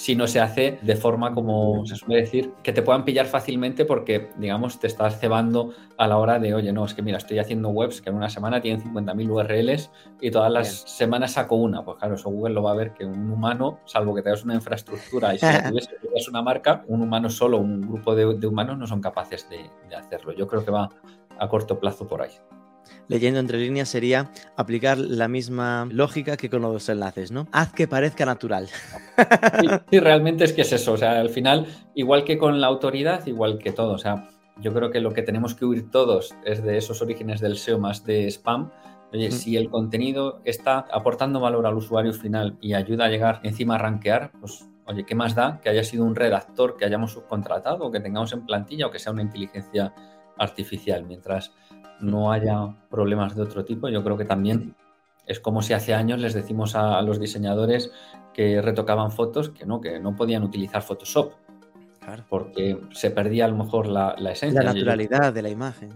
[0.00, 3.84] si no se hace de forma, como se suele decir, que te puedan pillar fácilmente
[3.84, 7.38] porque, digamos, te estás cebando a la hora de, oye, no, es que mira, estoy
[7.38, 9.90] haciendo webs que en una semana tienen 50.000 URLs
[10.22, 11.84] y todas las semanas saco una.
[11.84, 14.54] Pues claro, eso Google lo va a ver que un humano, salvo que tengas una
[14.54, 15.46] infraestructura y si
[16.00, 20.32] tuvieses una marca, un humano solo, un grupo de, humanos no son capaces de hacerlo.
[20.32, 20.88] Yo creo que va
[21.38, 22.32] a corto plazo por ahí
[23.08, 27.48] leyendo entre líneas sería aplicar la misma lógica que con los enlaces, ¿no?
[27.52, 28.68] Haz que parezca natural.
[29.90, 30.92] Sí, realmente es que es eso.
[30.92, 33.92] O sea, al final, igual que con la autoridad, igual que todo.
[33.92, 34.28] O sea,
[34.60, 37.78] yo creo que lo que tenemos que huir todos es de esos orígenes del SEO
[37.78, 38.70] más de spam.
[39.12, 43.74] Oye, si el contenido está aportando valor al usuario final y ayuda a llegar encima
[43.74, 47.86] a rankear, pues oye, ¿qué más da que haya sido un redactor que hayamos subcontratado
[47.86, 49.92] o que tengamos en plantilla o que sea una inteligencia
[50.38, 51.04] artificial?
[51.04, 51.52] Mientras
[52.00, 54.74] no haya problemas de otro tipo, yo creo que también
[55.26, 57.92] es como si hace años les decimos a, los diseñadores
[58.34, 61.34] que retocaban fotos que no, que no podían utilizar Photoshop.
[62.28, 64.62] Porque se perdía a lo mejor la, esencia.
[64.62, 65.90] La naturalidad de la imagen.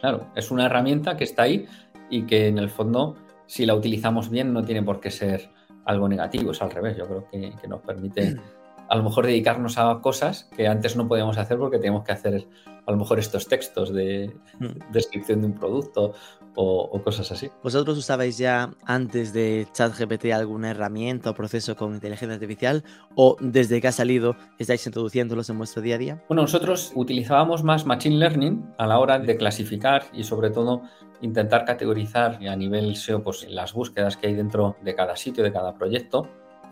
[0.00, 1.66] Claro, es una herramienta que está ahí
[2.08, 5.50] y que en el fondo, si la utilizamos bien, no tiene por qué ser
[5.84, 6.96] algo negativo, es al revés.
[6.96, 8.36] Yo creo que, que nos permite
[8.88, 12.46] a lo mejor dedicarnos a cosas que antes no podíamos hacer porque teníamos que hacer
[12.90, 14.92] a lo mejor estos textos de hmm.
[14.92, 16.12] descripción de un producto
[16.56, 17.48] o, cosas así.
[17.62, 22.82] ¿Vosotros usabais ya antes de ChatGPT alguna herramienta o proceso con inteligencia artificial
[23.14, 26.24] o desde que ha salido estáis introduciéndolos en vuestro día a día?
[26.28, 30.82] Bueno, nosotros utilizábamos más Machine Learning a la hora de clasificar y sobre todo
[31.22, 35.52] intentar categorizar a nivel SEO pues, las búsquedas que hay dentro de cada sitio, de
[35.52, 36.28] cada proyecto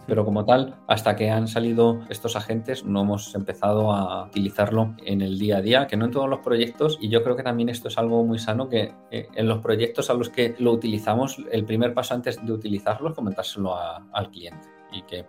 [0.09, 5.21] pero como tal, hasta que han salido estos agentes, no hemos empezado a utilizarlo en
[5.21, 7.68] el día a día, que no en todos los proyectos, y yo creo que también
[7.68, 11.37] esto es algo muy sano, que eh, en los proyectos a los que lo utilizamos,
[11.53, 15.27] el primer paso antes de utilizarlo es comentárselo al cliente y que.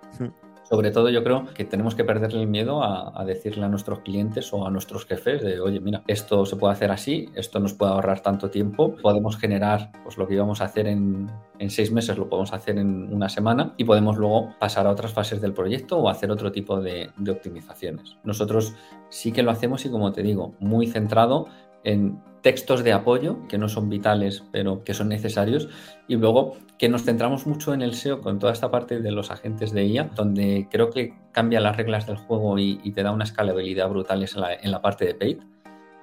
[0.69, 4.53] Sobre todo yo creo que tenemos que perderle el miedo a, decirle a nuestros clientes
[4.53, 7.91] o a nuestros jefes de, oye, mira, esto se puede hacer así, esto nos puede
[7.91, 11.27] ahorrar tanto tiempo, podemos generar pues, lo que íbamos a hacer en,
[11.69, 15.41] seis meses, lo podemos hacer en una semana y podemos luego pasar a otras fases
[15.41, 18.17] del proyecto o hacer otro tipo de, de optimizaciones.
[18.23, 18.75] Nosotros
[19.09, 21.47] sí que lo hacemos y como te digo, muy centrado
[21.83, 25.69] en textos de apoyo que no son vitales pero que son necesarios
[26.07, 29.31] y luego que nos centramos mucho en el SEO con toda esta parte de los
[29.31, 33.25] agentes de IA donde creo que cambia las reglas del juego y, te da una
[33.25, 34.25] escalabilidad brutal
[34.61, 35.37] en la, parte de paid.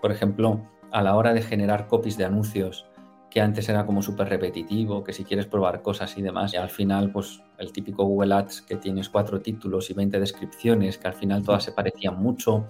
[0.01, 2.87] Por ejemplo, a la hora de generar copies de anuncios
[3.31, 6.70] que antes era como súper repetitivo, que si quieres probar cosas y demás, y al
[6.70, 11.14] final, pues el típico Google Ads que tienes cuatro títulos y 20 descripciones, que al
[11.14, 12.66] final todas se parecían mucho,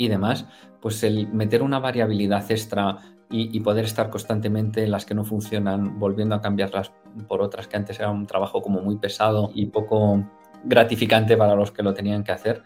[0.00, 0.46] y demás,
[0.80, 2.96] pues el meter una variabilidad extra
[3.30, 6.90] y, poder estar constantemente en las que no funcionan, volviendo a cambiarlas
[7.28, 10.24] por otras que antes era un trabajo como muy pesado y poco
[10.64, 12.62] gratificante para los que lo tenían que hacer,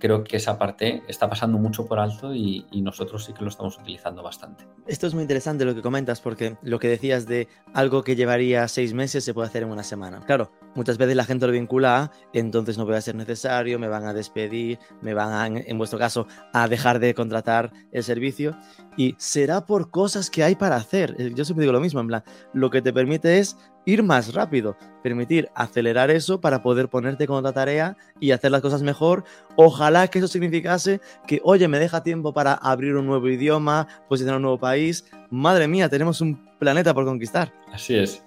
[0.00, 3.78] creo que esa parte está pasando mucho por alto y, nosotros sí que lo estamos
[3.78, 4.66] utilizando bastante.
[4.86, 8.66] Esto es muy interesante lo que comentas porque lo que decías de algo que llevaría
[8.66, 10.20] seis meses se puede hacer en una semana.
[10.26, 14.04] Claro, muchas veces la gente lo vincula entonces no voy a ser necesario, me van
[14.04, 18.56] a despedir, me van a, en vuestro caso, a dejar de contratar el servicio
[18.96, 21.16] y será por cosas que hay para hacer.
[21.34, 24.76] Yo siempre digo lo mismo, en plan, lo que te permite es ir más rápido,
[25.02, 29.24] permitir acelerar eso para poder ponerte con otra tarea y hacer las cosas mejor.
[29.56, 34.36] Ojalá que eso significase que, oye, me deja tiempo para abrir un nuevo idioma, posicionar
[34.36, 35.04] un nuevo país.
[35.30, 37.52] Madre mía, tenemos un planeta por conquistar.
[37.72, 38.22] Así es.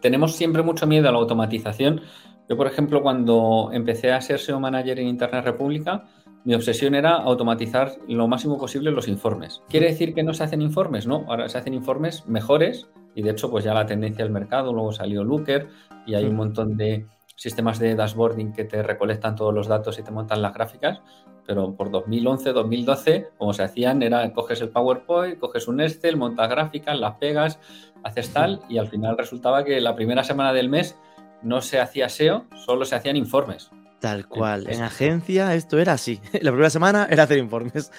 [0.00, 2.02] Tenemos siempre mucho miedo a la automatización.
[2.48, 6.04] Yo, por ejemplo, cuando empecé a ser SEO manager en Internet República,
[6.44, 9.62] mi obsesión era automatizar lo máximo posible los informes.
[9.68, 11.06] ¿Quiere decir que no se hacen informes?
[11.06, 14.72] No, ahora se hacen informes mejores y de hecho pues ya la tendencia del mercado,
[14.72, 15.68] luego salió Looker
[16.06, 17.06] y hay un montón de
[17.36, 21.00] sistemas de dashboarding que te recolectan todos los datos y te montan las gráficas,
[21.48, 26.46] pero por 2011, 2012, como se hacían, era coges el PowerPoint, coges un Excel, montas
[26.50, 27.58] gráficas, las pegas,
[28.04, 30.98] haces tal y al final resultaba que la primera semana del mes
[31.42, 33.70] no se hacía SEO, solo se hacían informes.
[33.98, 34.68] Tal cual.
[34.68, 36.20] En agencia esto era así.
[36.42, 37.90] La primera semana era hacer informes.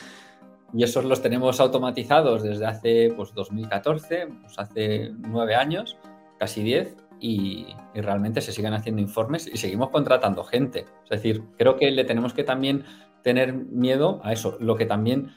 [0.72, 5.98] Y esos los tenemos automatizados desde hace pues, 2014, pues hace nueve años,
[6.38, 10.86] casi diez, y, realmente se siguen haciendo informes y seguimos contratando gente.
[11.04, 12.86] Es decir, creo que le tenemos que también
[13.24, 14.58] tener miedo a eso.
[14.60, 15.32] Lo que también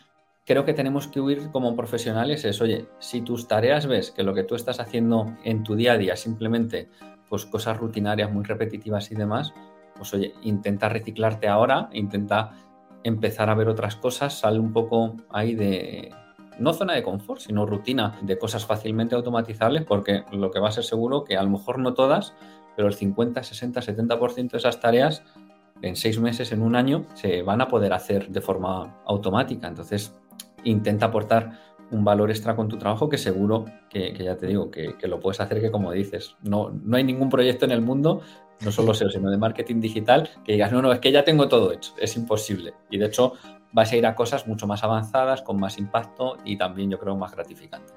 [0.44, 4.34] creo que tenemos que huir como profesionales es, oye, si tus tareas ves que lo
[4.34, 6.88] que tú estás haciendo en tu día a día simplemente
[7.28, 9.54] pues cosas rutinarias muy repetitivas y demás,
[9.96, 12.52] pues oye, intenta reciclarte ahora, intenta
[13.04, 16.10] empezar a ver otras cosas, sale un poco ahí de,
[16.58, 20.72] no zona de confort, sino rutina de cosas fácilmente automatizables, porque lo que va a
[20.72, 22.34] ser seguro que a lo mejor no todas,
[22.76, 25.22] pero el 50, 60, 70% de esas tareas
[25.82, 29.68] en seis meses, en un año, se van a poder hacer de forma automática.
[29.68, 30.16] Entonces,
[30.64, 31.58] intenta aportar
[31.90, 35.40] un valor extra con tu trabajo que seguro que, ya te digo, que, lo puedes
[35.40, 38.22] hacer que como dices, no, no hay ningún proyecto en el mundo
[38.64, 41.48] no solo SEO, sino de marketing digital, que digas, no, no, es que ya tengo
[41.48, 42.74] todo hecho, es imposible.
[42.90, 43.34] Y de hecho,
[43.72, 47.16] vas a ir a cosas mucho más avanzadas, con más impacto y también yo creo
[47.16, 47.94] más gratificantes.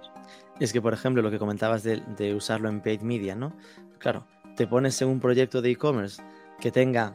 [0.59, 3.53] Es que, por ejemplo, lo que comentabas de, usarlo en paid media, ¿no?
[3.99, 6.23] Claro, te pones en un proyecto de e-commerce
[6.59, 7.13] que tenga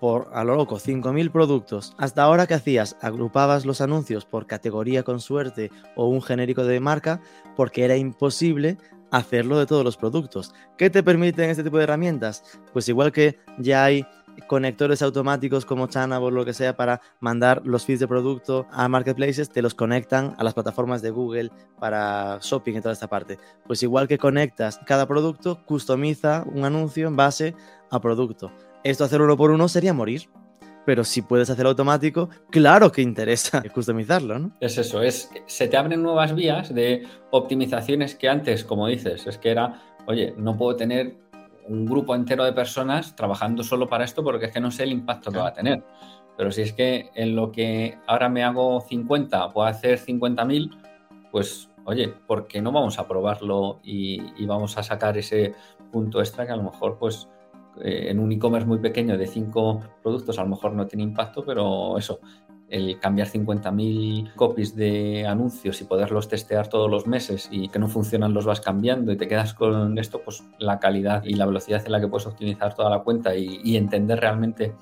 [0.00, 1.94] por a lo loco 5.000 productos.
[1.98, 2.96] Hasta ahora, ¿qué hacías?
[3.00, 7.20] Agrupabas los anuncios por categoría con suerte o un genérico de marca
[7.56, 8.78] porque era imposible
[9.10, 10.52] hacerlo de todos los productos.
[10.76, 12.42] ¿Qué te permiten este tipo de herramientas?
[12.72, 14.06] Pues igual que ya hay
[14.48, 18.88] conectores automáticos como Chanable o lo que sea para mandar los feeds de producto a
[18.88, 23.38] marketplaces, te los conectan a las plataformas de Google para shopping y toda esta parte.
[23.66, 27.54] Pues igual que conectas cada producto, customiza un anuncio en base
[27.90, 28.50] a producto.
[28.84, 30.28] Esto hacer uno por uno sería morir
[30.84, 34.52] pero si puedes hacer automático, claro que interesa customizarlo, ¿no?
[34.60, 39.38] Es eso, es se te abren nuevas vías de optimizaciones que antes, como dices, es
[39.38, 41.16] que era, oye, no puedo tener
[41.66, 44.92] un grupo entero de personas trabajando solo para esto porque es que no sé el
[44.92, 45.82] impacto que va a tener.
[46.36, 50.70] Pero si es que en lo que ahora me hago 50 puedo hacer 50.000,
[51.30, 55.54] pues oye, ¿por qué no vamos a probarlo y, y, vamos a sacar ese
[55.92, 57.28] punto extra que a lo mejor pues
[57.82, 61.44] eh, en un e-commerce muy pequeño de cinco productos a lo mejor no tiene impacto,
[61.44, 62.20] pero eso,
[62.68, 67.88] el cambiar 50.000 copies de anuncios y poderlos testear todos los meses y que no
[67.88, 71.82] funcionan los vas cambiando y te quedas con esto, pues la calidad y la velocidad
[71.84, 74.74] en la que puedes optimizar toda la cuenta y, entender realmente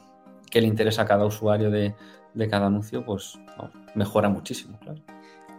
[0.50, 1.94] qué le interesa a cada usuario de,
[2.48, 3.38] cada anuncio, pues
[3.94, 5.00] mejora muchísimo, claro.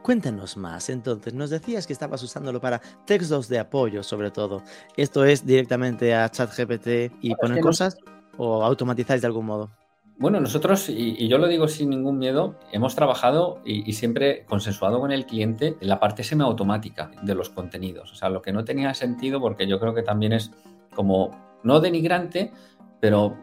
[0.03, 4.61] Cuéntanos más, entonces, nos decías que estabas usándolo para textos de apoyo, sobre todo.
[4.97, 7.95] ¿Esto es directamente a ChatGPT y poner cosas
[8.37, 9.71] o automatizáis de algún modo?
[10.17, 15.13] Bueno, nosotros, y, yo lo digo sin ningún miedo, hemos trabajado y, siempre consensuado con
[15.13, 18.11] el cliente en la parte semiautomática de los contenidos.
[18.11, 20.51] O sea, lo que no tenía sentido, porque yo creo que también es
[20.93, 21.31] como,
[21.63, 22.51] no denigrante,
[22.99, 23.37] pero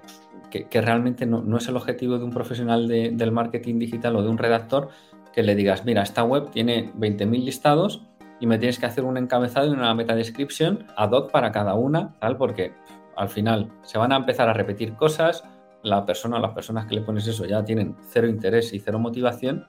[0.51, 4.37] que, realmente no, es el objetivo de un profesional del marketing digital o de un
[4.37, 4.91] redactor,
[5.33, 8.07] que le digas, mira, esta web tiene 20.000 listados
[8.41, 11.75] y me tienes que hacer un encabezado y una meta description ad hoc para cada
[11.75, 12.73] una, tal, porque
[13.17, 15.45] al final se van a empezar a repetir cosas,
[15.83, 19.67] la persona, las personas que le pones eso ya tienen cero interés y cero motivación.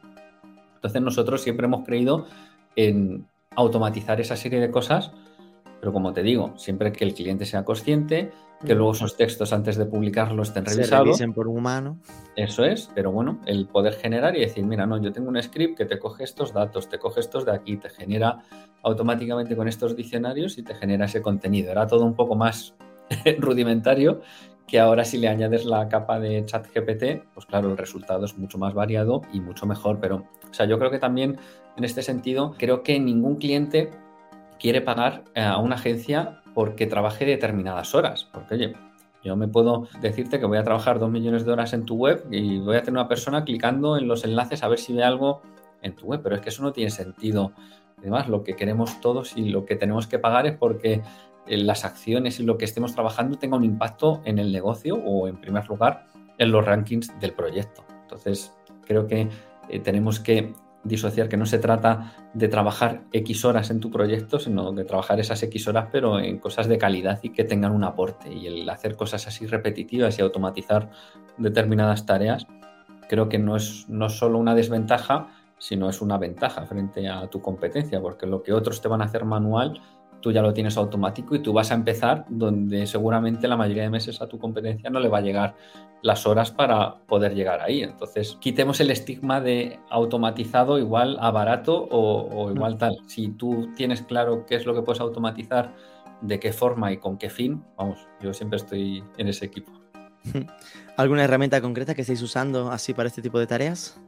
[0.75, 2.25] Entonces nosotros siempre hemos creído
[2.75, 5.11] en automatizar esa serie de cosas
[5.81, 8.31] pero como te digo, siempre que el cliente sea consciente,
[8.65, 10.89] que luego esos textos antes de publicarlos estén revisados.
[10.89, 11.99] Se revisen por humano.
[12.35, 15.77] Eso es, pero bueno, el poder generar y decir, mira, no, yo tengo un script
[15.77, 18.39] que te coge estos datos, te coge estos de aquí, te genera
[18.83, 21.71] automáticamente con estos diccionarios y te genera ese contenido.
[21.71, 22.75] Era todo un poco más
[23.39, 24.21] rudimentario
[24.67, 28.37] que ahora si le añades la capa de chat GPT, pues claro, el resultado es
[28.37, 29.99] mucho más variado y mucho mejor.
[29.99, 31.37] Pero, o sea, yo creo que también
[31.75, 33.91] en este sentido, creo que ningún cliente
[34.59, 38.27] quiere pagar eh, a una agencia porque trabaje determinadas horas.
[38.31, 38.75] Porque, oye,
[39.23, 42.25] yo me puedo decirte que voy a trabajar dos millones de horas en tu web
[42.31, 45.41] y voy a tener una persona clicando en los enlaces a ver si ve algo
[45.81, 47.53] en tu web, pero es que eso no tiene sentido.
[47.99, 51.01] Además, lo que queremos todos y lo que tenemos que pagar es porque
[51.45, 55.27] eh, las acciones y lo que estemos trabajando tenga un impacto en el negocio o,
[55.27, 57.83] en primer lugar, en los rankings del proyecto.
[58.01, 58.53] Entonces,
[58.85, 59.29] creo que
[59.69, 64.39] eh, tenemos que disociar que no se trata de trabajar X horas en tu proyecto,
[64.39, 67.83] sino de trabajar esas X horas, pero en cosas de calidad y que tengan un
[67.83, 68.33] aporte.
[68.33, 70.89] Y el hacer cosas así repetitivas y automatizar
[71.37, 72.47] determinadas tareas,
[73.07, 77.41] creo que no es no solo una desventaja, sino es una ventaja frente a tu
[77.41, 79.79] competencia, porque lo que otros te van a hacer manual,
[80.21, 83.89] tú ya lo tienes automático y tú vas a empezar donde seguramente la mayoría de
[83.89, 85.55] meses a tu competencia no le va a llegar
[86.01, 87.83] las horas para poder llegar ahí.
[87.83, 92.97] Entonces, quitemos el estigma de automatizado igual a barato o, igual tal.
[93.07, 95.73] Si tú tienes claro qué es lo que puedes automatizar,
[96.21, 99.71] de qué forma y con qué fin, vamos, yo siempre estoy en ese equipo.
[100.97, 103.99] ¿Alguna herramienta concreta que estéis usando así para este tipo de tareas?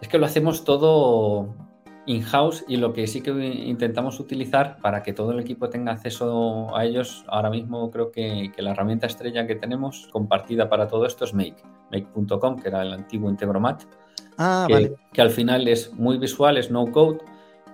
[0.00, 1.54] Es que lo hacemos todo
[2.10, 6.76] in-house y lo que sí que intentamos utilizar para que todo el equipo tenga acceso
[6.76, 11.24] a ellos, ahora mismo creo que, la herramienta estrella que tenemos compartida para todo esto
[11.24, 13.84] es Make, make.com, que era el antiguo Integromat,
[14.38, 14.66] ah,
[15.12, 17.18] que al final es muy visual, es no code,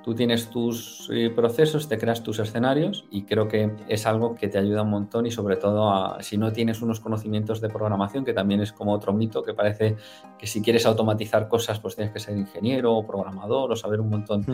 [0.06, 4.46] Tú tienes tus eh, procesos, te creas tus escenarios y creo que es algo que
[4.46, 8.24] te ayuda un montón y sobre todo a, si no tienes unos conocimientos de programación,
[8.24, 9.96] que también es como otro mito, que parece
[10.38, 14.10] que si quieres automatizar cosas pues tienes que ser ingeniero o programador o saber un
[14.10, 14.46] montón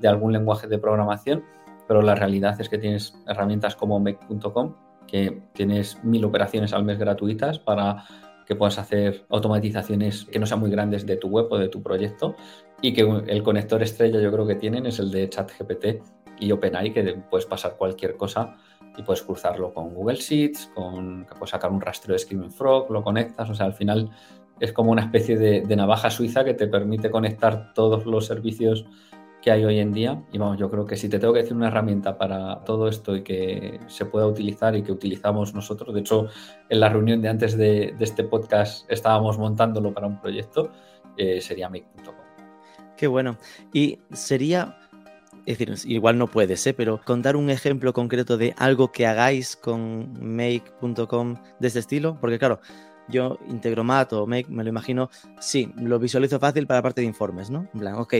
[0.00, 1.44] de algún lenguaje de programación,
[1.86, 4.74] pero la realidad es que tienes herramientas como make.com,
[5.06, 8.02] que tienes mil operaciones al mes gratuitas para
[8.44, 11.80] que puedas hacer automatizaciones que no sean muy grandes de tu web o de tu
[11.82, 12.34] proyecto
[12.82, 15.86] y que el conector estrella yo creo que tienen es el de ChatGPT
[16.38, 18.56] y OpenAI, que puedes pasar cualquier cosa
[18.96, 23.02] y puedes cruzarlo con Google Sheets, con puedes sacar un rastreo de Screaming Frog, lo
[23.02, 24.10] conectas, o sea, al final
[24.60, 28.86] es como una especie de, de navaja suiza que te permite conectar todos los servicios
[29.46, 30.24] que hay hoy en día.
[30.32, 33.14] Y vamos, yo creo que si te tengo que decir una herramienta para todo esto
[33.14, 36.26] y que se pueda utilizar y que utilizamos nosotros, de hecho,
[36.68, 40.72] en la reunión de antes de, este podcast estábamos montándolo para un proyecto,
[41.16, 42.25] eh, sería make.com.
[42.96, 43.38] Qué bueno.
[43.72, 44.78] Y sería,
[45.44, 46.74] es decir, igual no puedes, ¿eh?
[46.74, 52.38] pero contar un ejemplo concreto de algo que hagáis con make.com de este estilo, porque
[52.38, 52.60] claro,
[53.08, 57.06] yo Integromat o Make, me lo imagino, sí, lo visualizo fácil para la parte de
[57.06, 57.68] informes, ¿no?
[57.72, 58.14] En plan, ok,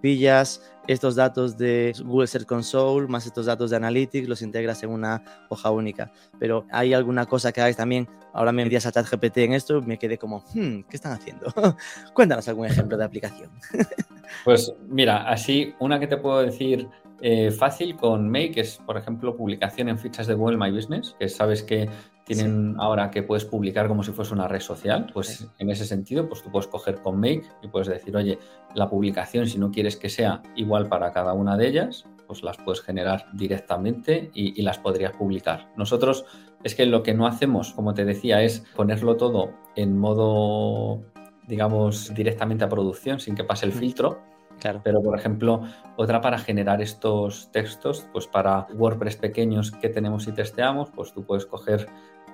[0.00, 4.90] pillas estos datos de Google Search Console más estos datos de Analytics, los integras en
[4.90, 6.10] una hoja única.
[6.38, 9.98] Pero hay alguna cosa que hagáis también, ahora me envías a ChatGPT en esto, me
[9.98, 11.46] quedé como, hmm, ¿qué están haciendo?
[12.14, 13.50] Cuéntanos algún ejemplo de aplicación.
[14.44, 16.88] pues mira, así una que te puedo decir
[17.20, 21.28] eh, fácil con Make es, por ejemplo, publicación en fichas de Google My Business, que
[21.28, 21.88] sabes que
[22.28, 26.28] tienen ahora que puedes publicar como si fuese una red social, pues en ese sentido,
[26.28, 28.38] pues tú puedes coger con Make y puedes decir, oye,
[28.74, 32.58] la publicación, si no quieres que sea igual para cada una de ellas, pues las
[32.58, 35.70] puedes generar directamente y, las podrías publicar.
[35.76, 36.26] Nosotros
[36.62, 41.02] es que lo que no hacemos, como te decía, es ponerlo todo en modo,
[41.46, 44.20] digamos, directamente a producción sin que pase el filtro.
[44.60, 44.80] Claro.
[44.84, 45.62] Pero, por ejemplo,
[45.96, 51.24] otra para generar estos textos, pues para WordPress pequeños que tenemos y testeamos, pues tú
[51.24, 51.86] puedes coger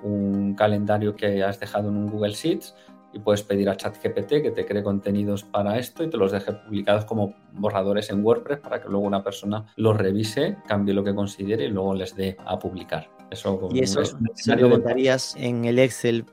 [0.04, 2.74] un calendario que has dejado en un Google Sheets
[3.12, 6.52] y puedes pedir a ChatGPT que te cree contenidos para esto y te los deje
[6.52, 11.14] publicados como borradores en WordPress para que luego una persona los revise, cambie lo que
[11.14, 13.08] considere y luego les dé a publicar.
[13.30, 14.02] Eso ¿Y eso
[14.34, 16.24] se lo montarías en el Excel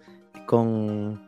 [0.47, 1.21] con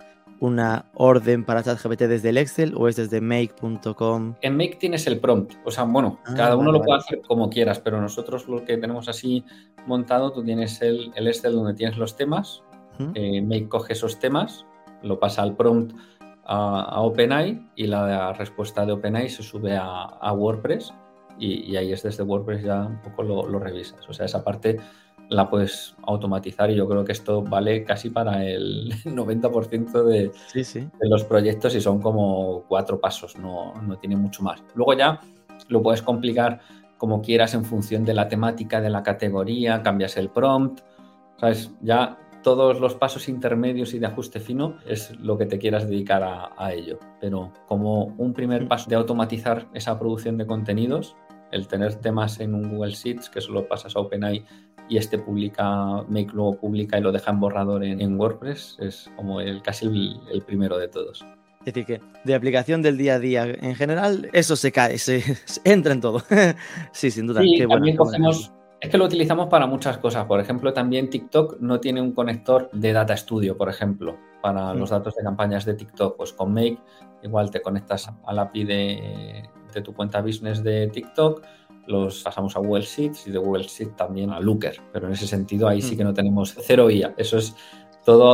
[0.43, 4.35] una orden para ChatGPT desde el Excel o es desde make.com?
[4.41, 5.53] En Make tienes el prompt.
[5.63, 8.75] O sea, bueno, ah, cada uno lo puede hacer como quieras, pero nosotros lo que
[8.75, 9.45] tenemos así
[9.87, 12.61] montado, tú tienes el, Excel donde tienes los temas.
[13.15, 14.65] Eh, make coge esos temas,
[15.01, 15.95] lo pasa al prompt
[16.43, 20.93] a, OpenAI y la respuesta de OpenAI se sube a, WordPress
[21.39, 24.07] y, ahí es desde WordPress ya un poco lo, lo revisas.
[24.09, 24.77] O sea, esa parte
[25.33, 31.09] la puedes automatizar y yo creo que esto vale casi para el 90% de, de
[31.09, 34.63] los proyectos y son como cuatro pasos, no, no tiene mucho más.
[34.75, 35.19] Luego ya
[35.67, 36.59] lo puedes complicar
[36.97, 40.81] como quieras en función de la temática de la categoría, cambias el prompt,
[41.37, 41.71] ¿sabes?
[41.81, 46.23] Ya todos los pasos intermedios y de ajuste fino es lo que te quieras dedicar
[46.23, 46.99] a, ello.
[47.19, 51.15] Pero como un primer paso de automatizar esa producción de contenidos,
[51.51, 54.45] el tener temas en un Google Sheets que solo pasas a OpenAI
[54.89, 59.41] y este publica, Make luego publica y lo deja en borrador en, WordPress, es como
[59.41, 59.85] el, casi
[60.31, 61.25] el, primero de todos.
[61.59, 65.23] Es decir, que de aplicación del día a día en general, eso se cae, se,
[65.63, 66.21] entra en todo.
[66.91, 67.41] sí, sin duda.
[67.43, 70.25] es que lo utilizamos para muchas cosas.
[70.25, 74.89] Por ejemplo, también TikTok no tiene un conector de Data Studio, por ejemplo, para los
[74.89, 76.17] datos de campañas de TikTok.
[76.17, 76.79] Pues con Make
[77.23, 81.43] igual te conectas al API de, de tu cuenta business de TikTok
[81.87, 84.79] los pasamos a Google Sheets y de Google Sheets también a Looker.
[84.91, 87.13] Pero en ese sentido ahí sí que no tenemos cero IA.
[87.17, 87.55] Eso es
[88.05, 88.31] todo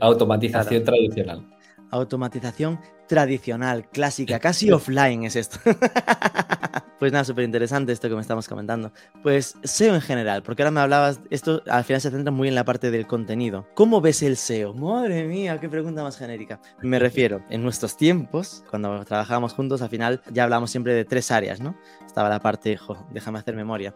[0.00, 1.53] automatización tradicional.
[1.94, 5.60] Automatización tradicional, clásica, casi offline es esto.
[6.98, 8.92] pues nada, súper interesante esto que me estamos comentando.
[9.22, 12.56] Pues SEO en general, porque ahora me hablabas, esto al final se centra muy en
[12.56, 13.68] la parte del contenido.
[13.74, 14.74] ¿Cómo ves el SEO?
[14.74, 16.60] Madre mía, qué pregunta más genérica.
[16.82, 21.30] Me refiero, en nuestros tiempos, cuando trabajábamos juntos, al final ya hablábamos siempre de tres
[21.30, 21.76] áreas, ¿no?
[22.04, 22.76] Estaba la parte,
[23.12, 23.94] déjame hacer memoria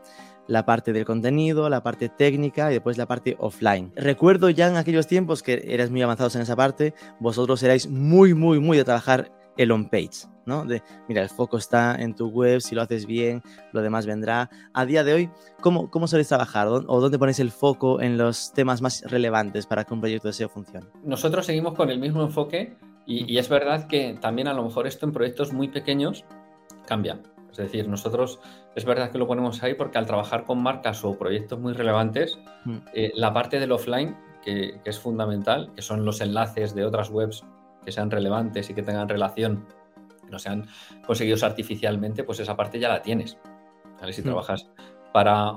[0.49, 3.93] la parte del contenido, la parte técnica y después la parte offline.
[3.95, 8.35] Recuerdo ya en aquellos tiempos que eras muy avanzados en esa parte, vosotros erais muy,
[8.35, 10.65] muy, muy de trabajar el on-page, ¿no?
[10.65, 13.43] De, mira, el foco está en tu web, si lo haces bien,
[13.73, 14.49] lo demás vendrá.
[14.73, 15.31] A día de hoy,
[15.61, 19.85] ¿cómo, cómo soléis trabajar o dónde ponéis el foco en los temas más relevantes para
[19.85, 20.87] que un proyecto de SEO funcione?
[21.05, 25.07] Nosotros seguimos con el mismo enfoque y es verdad que también a lo mejor esto
[25.07, 26.25] en proyectos muy pequeños
[26.87, 27.19] cambia.
[27.51, 28.41] Es decir, nosotros
[28.75, 32.39] es verdad que lo ponemos ahí porque al trabajar con marcas o proyectos muy relevantes,
[32.65, 32.77] mm.
[32.95, 37.45] eh, la parte del offline, que, es fundamental, que son los enlaces de otras webs
[37.85, 39.67] que sean relevantes y que tengan relación,
[40.25, 40.67] que no sean
[41.07, 43.39] conseguidos artificialmente, pues esa parte ya la tienes.
[44.11, 44.25] Si mm.
[44.25, 44.71] trabajas
[45.13, 45.57] para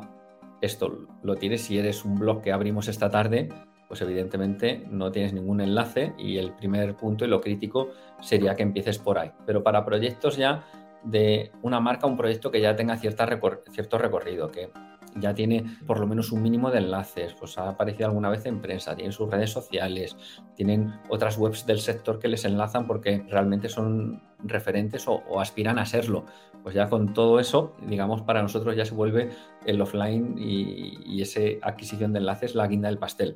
[0.62, 3.50] esto, lo tienes si eres un blog que abrimos esta tarde,
[3.92, 7.90] pues evidentemente no tienes ningún enlace y el primer punto y lo crítico
[8.22, 9.32] sería que empieces por ahí.
[9.46, 10.64] Pero para proyectos ya
[11.04, 13.28] de una marca, un proyecto que ya tenga cierta
[13.72, 14.72] cierto recorrido, que
[15.16, 18.62] ya tiene por lo menos un mínimo de enlaces, pues ha aparecido alguna vez en
[18.62, 20.16] prensa, tienen sus redes sociales,
[20.56, 25.86] tienen otras webs del sector que les enlazan porque realmente son referentes o, aspiran a
[25.86, 26.26] serlo.
[26.64, 29.30] Pues ya con todo eso, digamos, para nosotros ya se vuelve
[29.66, 33.36] el offline y, esa adquisición de enlaces la guinda del pastel.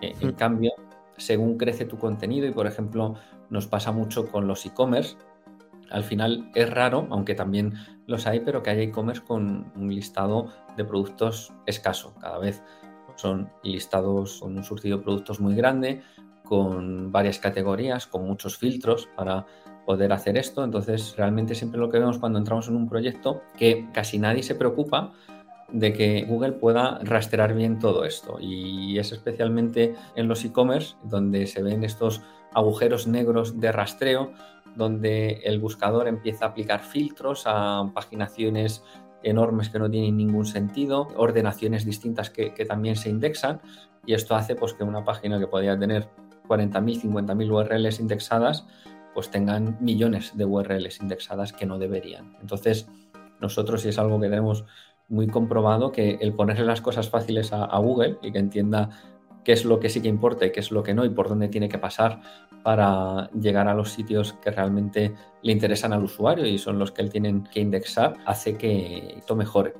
[0.00, 0.72] Eh, en cambio,
[1.16, 3.16] según crece tu contenido y, por ejemplo,
[3.50, 5.16] nos pasa mucho con los e-commerce,
[5.90, 7.74] al final es raro, aunque también
[8.06, 12.14] los hay, pero que haya e-commerce con un listado de productos escaso.
[12.20, 12.62] Cada vez
[13.16, 16.02] son listados con un surtido de productos muy grande,
[16.44, 19.44] con varias categorías, con muchos filtros para
[19.84, 20.64] poder hacer esto.
[20.64, 24.54] Entonces, realmente siempre lo que vemos cuando entramos en un proyecto, que casi nadie se
[24.54, 25.12] preocupa
[25.72, 28.38] de que Google pueda rastrear bien todo esto.
[28.40, 32.22] Y es especialmente en los e-commerce donde se ven estos
[32.54, 34.32] agujeros negros de rastreo
[34.78, 38.84] donde el buscador empieza a aplicar filtros a paginaciones
[39.24, 43.60] enormes que no tienen ningún sentido, ordenaciones distintas que, también se indexan
[44.06, 46.08] y esto hace pues, que una página que podría tener
[46.46, 48.66] 40.000, 50.000 URLs indexadas,
[49.12, 52.36] pues tengan millones de URLs indexadas que no deberían.
[52.40, 52.88] Entonces,
[53.40, 54.64] nosotros, si es algo que tenemos
[55.08, 58.90] muy comprobado, que el ponerle las cosas fáciles a Google y que entienda
[59.48, 61.30] qué es lo que sí que importa y qué es lo que no y por
[61.30, 62.20] dónde tiene que pasar
[62.62, 67.00] para llegar a los sitios que realmente le interesan al usuario y son los que
[67.00, 69.72] él tiene que indexar, hace que esto mejore.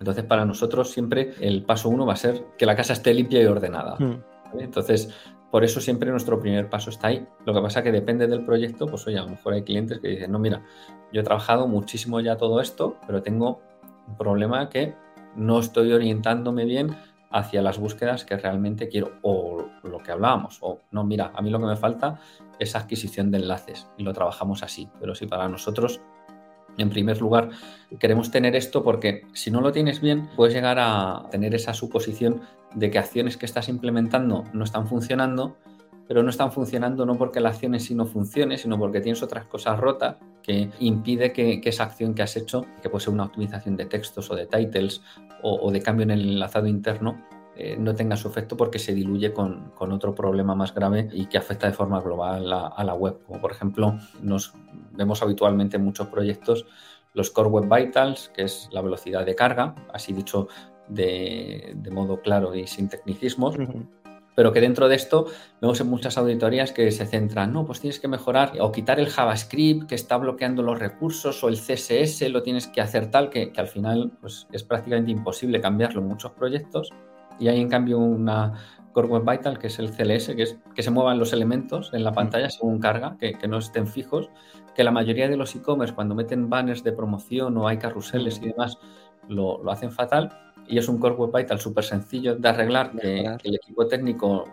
[0.00, 3.42] Entonces, para nosotros siempre el paso uno va a ser que la casa esté limpia
[3.42, 3.96] y ordenada.
[3.98, 4.22] Hmm.
[4.58, 5.10] Entonces,
[5.50, 7.26] por eso siempre nuestro primer paso está ahí.
[7.44, 10.08] Lo que pasa que depende del proyecto, pues oye, a lo mejor hay clientes que
[10.08, 10.64] dicen, no, mira,
[11.12, 13.60] yo he trabajado muchísimo ya todo esto, pero tengo
[14.08, 14.94] un problema que
[15.34, 16.96] no estoy orientándome bien
[17.30, 21.50] hacia las búsquedas que realmente quiero o lo que hablábamos o no, mira, a mí
[21.50, 22.20] lo que me falta
[22.58, 26.00] es adquisición de enlaces y lo trabajamos así, pero si para nosotros
[26.78, 27.50] en primer lugar,
[27.98, 32.42] queremos tener esto porque si no lo tienes bien, puedes llegar a tener esa suposición
[32.74, 35.56] de que acciones que estás implementando no están funcionando,
[36.06, 39.22] pero no están funcionando no porque la acción en sí no funcione, sino porque tienes
[39.22, 43.24] otras cosas rotas que impide que, esa acción que has hecho, que puede ser una
[43.24, 45.02] optimización de textos o de titles
[45.42, 47.24] o, de cambio en el enlazado interno,
[47.56, 51.38] eh, no tenga su efecto porque se diluye con, otro problema más grave y que
[51.38, 53.22] afecta de forma global a, la web.
[53.26, 54.52] Como por ejemplo, nos
[54.92, 56.66] vemos habitualmente en muchos proyectos
[57.14, 60.48] los Core Web Vitals, que es la velocidad de carga, así dicho
[60.88, 63.56] de, modo claro y sin tecnicismos.
[64.36, 65.26] Pero que dentro de esto
[65.60, 69.08] vemos en muchas auditorías que se centran, no, pues tienes que mejorar o quitar el
[69.08, 73.52] JavaScript que está bloqueando los recursos o el CSS lo tienes que hacer tal que,
[73.56, 76.90] al final pues, es prácticamente imposible cambiarlo en muchos proyectos.
[77.38, 78.52] Y hay en cambio una
[78.92, 82.04] Core Web Vital que es el CLS, que es que se muevan los elementos en
[82.04, 82.14] la mm.
[82.14, 84.28] pantalla según carga, que, no estén fijos,
[84.74, 88.48] que la mayoría de los e-commerce cuando meten banners de promoción o hay carruseles y
[88.48, 88.78] demás
[89.28, 93.24] lo, lo hacen fatal y es un Core Web Vital súper sencillo de arreglar, que,
[93.42, 94.44] el equipo técnico,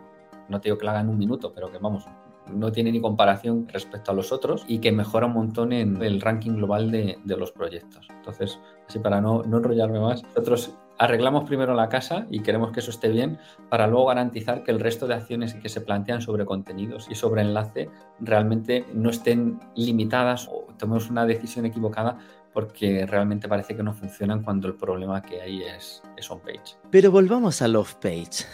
[0.49, 2.05] no te digo que lo haga en un minuto, pero que vamos,
[2.51, 6.21] no tiene ni comparación respecto a los otros y que mejora un montón en el
[6.21, 8.07] ranking global de, los proyectos.
[8.09, 12.79] Entonces, así para no, no enrollarme más, nosotros arreglamos primero la casa y queremos que
[12.79, 13.39] eso esté bien
[13.69, 17.41] para luego garantizar que el resto de acciones que se plantean sobre contenidos y sobre
[17.41, 17.89] enlace
[18.19, 22.19] realmente no estén limitadas o tomemos una decisión equivocada
[22.53, 26.77] porque realmente parece que no funcionan cuando el problema que hay es, es on-page.
[26.91, 28.45] Pero volvamos al off-page.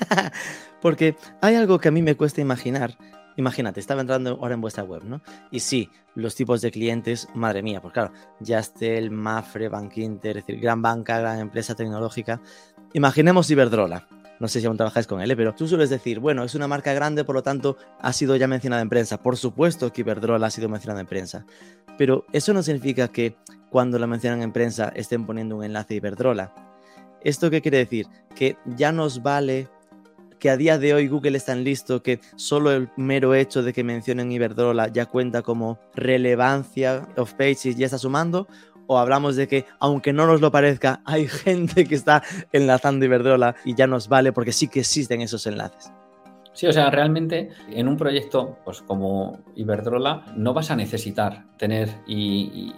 [0.82, 2.96] porque hay algo que a mí me cuesta imaginar.
[3.36, 5.20] Imagínate, estaba entrando ahora en vuestra web, ¿no?
[5.50, 10.60] Y sí, los tipos de clientes, madre mía, porque claro, Yastel, Mafre, Bankinter, es decir,
[10.60, 12.40] gran banca, gran empresa tecnológica.
[12.94, 14.08] Imaginemos Iberdrola.
[14.38, 16.92] No sé si aún trabajáis con él, pero tú sueles decir, bueno, es una marca
[16.92, 19.22] grande, por lo tanto, ha sido ya mencionada en prensa.
[19.22, 21.46] Por supuesto que Iberdrola ha sido mencionada en prensa.
[21.96, 23.36] Pero eso no significa que
[23.70, 26.54] cuando la mencionan en prensa estén poniendo un enlace a Iberdrola.
[27.22, 28.06] ¿Esto qué quiere decir?
[28.34, 29.68] Que ya nos vale
[30.38, 33.72] que a día de hoy Google es tan listo que solo el mero hecho de
[33.72, 38.46] que mencionen Iberdrola ya cuenta como relevancia of pages ya está sumando
[38.86, 42.22] o hablamos de que, aunque no nos lo parezca, hay gente que está
[42.52, 45.92] enlazando Iberdrola y ya nos vale porque sí que existen esos enlaces.
[46.52, 51.90] Sí, o sea, realmente en un proyecto pues como Iberdrola no vas a necesitar tener
[52.06, 52.72] y,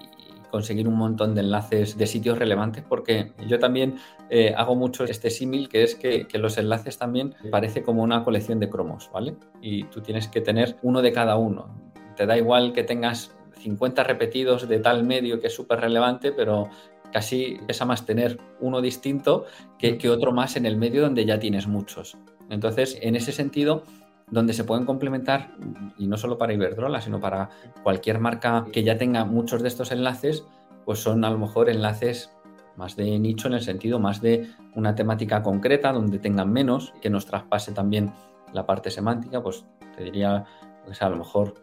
[0.50, 3.96] conseguir un montón de enlaces de sitios relevantes porque yo también
[4.30, 8.24] eh, hago mucho este símil que es que, que, los enlaces también parece como una
[8.24, 9.36] colección de cromos, ¿vale?
[9.60, 11.92] Y tú tienes que tener uno de cada uno.
[12.16, 16.68] Te da igual que tengas 50 repetidos de tal medio que es súper relevante, pero
[17.12, 19.46] casi pesa más tener uno distinto
[19.78, 22.16] que, que, otro más en el medio donde ya tienes muchos.
[22.50, 23.82] Entonces, en ese sentido,
[24.30, 25.54] donde se pueden complementar,
[25.96, 27.50] y no solo para Iberdrola, sino para
[27.82, 30.44] cualquier marca que ya tenga muchos de estos enlaces,
[30.84, 32.30] pues son a lo mejor enlaces
[32.76, 37.10] más de nicho en el sentido más de una temática concreta, donde tengan menos, que
[37.10, 38.12] nos traspase también
[38.52, 40.44] la parte semántica, pues te diría,
[40.84, 41.54] pues a lo mejor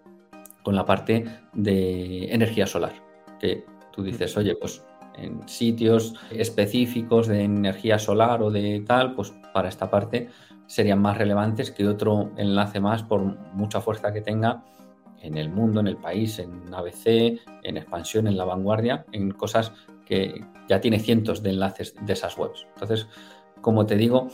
[0.65, 2.93] con la parte de energía solar,
[3.39, 3.63] que
[3.93, 4.83] tú dices, oye, pues
[5.15, 10.27] en sitios específicos de energía solar o de tal, pues para esta parte
[10.65, 13.21] serían más relevantes que otro enlace más por
[13.53, 14.63] mucha fuerza que tenga
[15.21, 19.71] en el mundo, en el país, en ABC, en expansión, en la vanguardia, en cosas
[20.03, 22.65] que ya tiene cientos de enlaces de esas webs.
[22.73, 23.07] Entonces,
[23.61, 24.29] como te digo,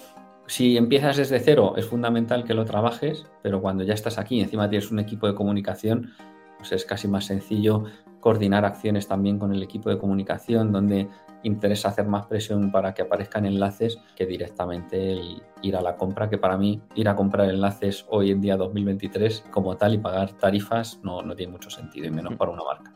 [0.51, 4.41] si empiezas desde cero, es fundamental que lo trabajes, pero cuando ya estás aquí y
[4.41, 6.11] encima tienes un equipo de comunicación,
[6.57, 7.85] pues es casi más sencillo
[8.19, 11.07] coordinar acciones también con el equipo de comunicación, donde
[11.43, 16.29] interesa hacer más presión para que aparezcan enlaces que directamente el ir a la compra,
[16.29, 20.33] que para mí ir a comprar enlaces hoy en día 2023 como tal y pagar
[20.33, 22.93] tarifas no, no tiene mucho sentido, y menos para una marca.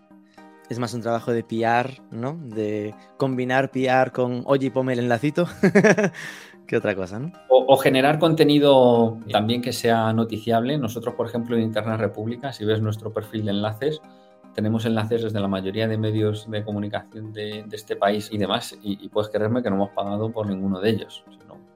[0.67, 2.37] Es más un trabajo de PR, ¿no?
[2.43, 5.47] De combinar PR con, oye, ponme el enlacito,
[6.65, 7.31] que otra cosa, ¿no?
[7.49, 10.77] O, generar contenido también que sea noticiable.
[10.77, 14.01] Nosotros, por ejemplo, en Internet República, si ves nuestro perfil de enlaces,
[14.53, 19.09] tenemos enlaces desde la mayoría de medios de comunicación de, este país y demás, y,
[19.09, 21.23] puedes creerme que no hemos pagado por ninguno de ellos.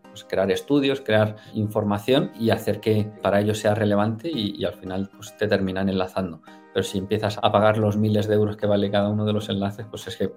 [0.09, 5.09] pues crear estudios, crear información y hacer que para ellos sea relevante y, al final
[5.15, 6.41] pues, te terminan enlazando.
[6.73, 9.49] Pero si empiezas a pagar los miles de euros que vale cada uno de los
[9.49, 10.31] enlaces, pues es que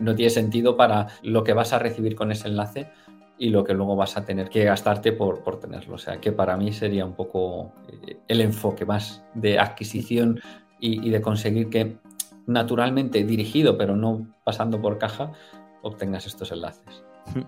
[0.00, 2.90] no tiene sentido para lo que vas a recibir con ese enlace
[3.38, 5.94] y lo que luego vas a tener que gastarte por, por tenerlo.
[5.94, 10.40] O sea que para mí sería un poco eh, el enfoque más de adquisición
[10.78, 11.96] y, de conseguir que
[12.46, 15.32] naturalmente dirigido, pero no pasando por caja,
[15.82, 17.04] obtengas estos enlaces.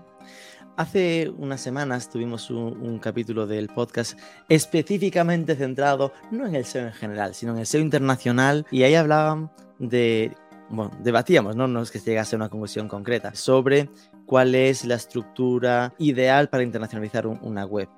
[0.77, 4.17] Hace unas semanas tuvimos un, capítulo del podcast
[4.47, 8.95] específicamente centrado no en el SEO en general, sino en el SEO internacional y ahí
[8.95, 10.37] hablaban de,
[10.69, 13.89] bueno, debatíamos, no, no es que llegase a una conclusión concreta, sobre
[14.25, 17.89] cuál es la estructura ideal para internacionalizar una web.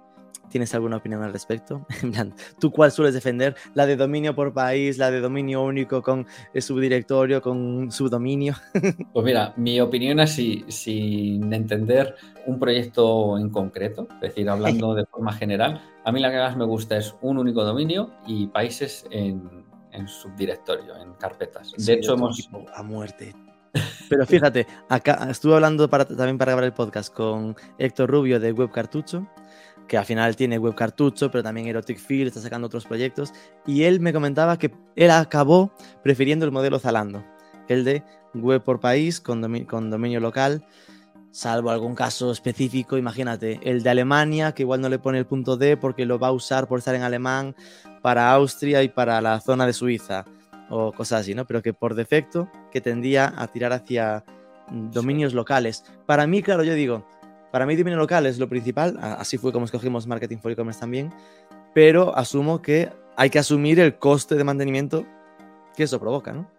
[0.49, 1.85] ¿Tienes alguna opinión al respecto?
[2.59, 3.55] ¿Tú cuál sueles defender?
[3.73, 8.55] ¿La de dominio por país, la de dominio único con subdirectorio, con subdominio?
[9.13, 12.15] pues mira, mi opinión es sin entender
[12.45, 16.57] un proyecto en concreto, es decir, hablando de forma general, a mí la que más
[16.57, 19.60] me gusta es un único dominio y países en,
[20.07, 21.73] subdirectorio, en carpetas.
[21.77, 22.49] De hecho, hemos...
[22.73, 23.35] A muerte.
[24.09, 28.71] Pero fíjate, acá estuve hablando también para grabar el podcast con Héctor Rubio de Web
[28.71, 29.27] Cartucho
[29.91, 33.33] que al final tiene Web Cartucho, pero también Erotic Field, está sacando otros proyectos.
[33.67, 37.25] Y él me comentaba que él acabó prefiriendo el modelo Zalando,
[37.67, 38.01] el de
[38.33, 40.65] web por país con, dominio local,
[41.31, 45.57] salvo algún caso específico, imagínate, el de Alemania, que igual no le pone el punto
[45.57, 47.55] D porque lo va a usar por estar en alemán
[48.01, 50.25] para Austria y para la zona de Suiza,
[50.69, 51.45] o cosas así, ¿no?
[51.45, 54.23] Pero que por defecto, que tendía a tirar hacia
[54.69, 55.83] dominios locales.
[56.05, 57.05] Para mí, claro, yo digo,
[57.51, 61.13] para mí dominio local es lo principal, así fue como escogimos Marketing for E-Commerce también,
[61.73, 65.05] pero asumo que hay que asumir el coste de mantenimiento
[65.75, 66.49] que eso provoca, ¿no?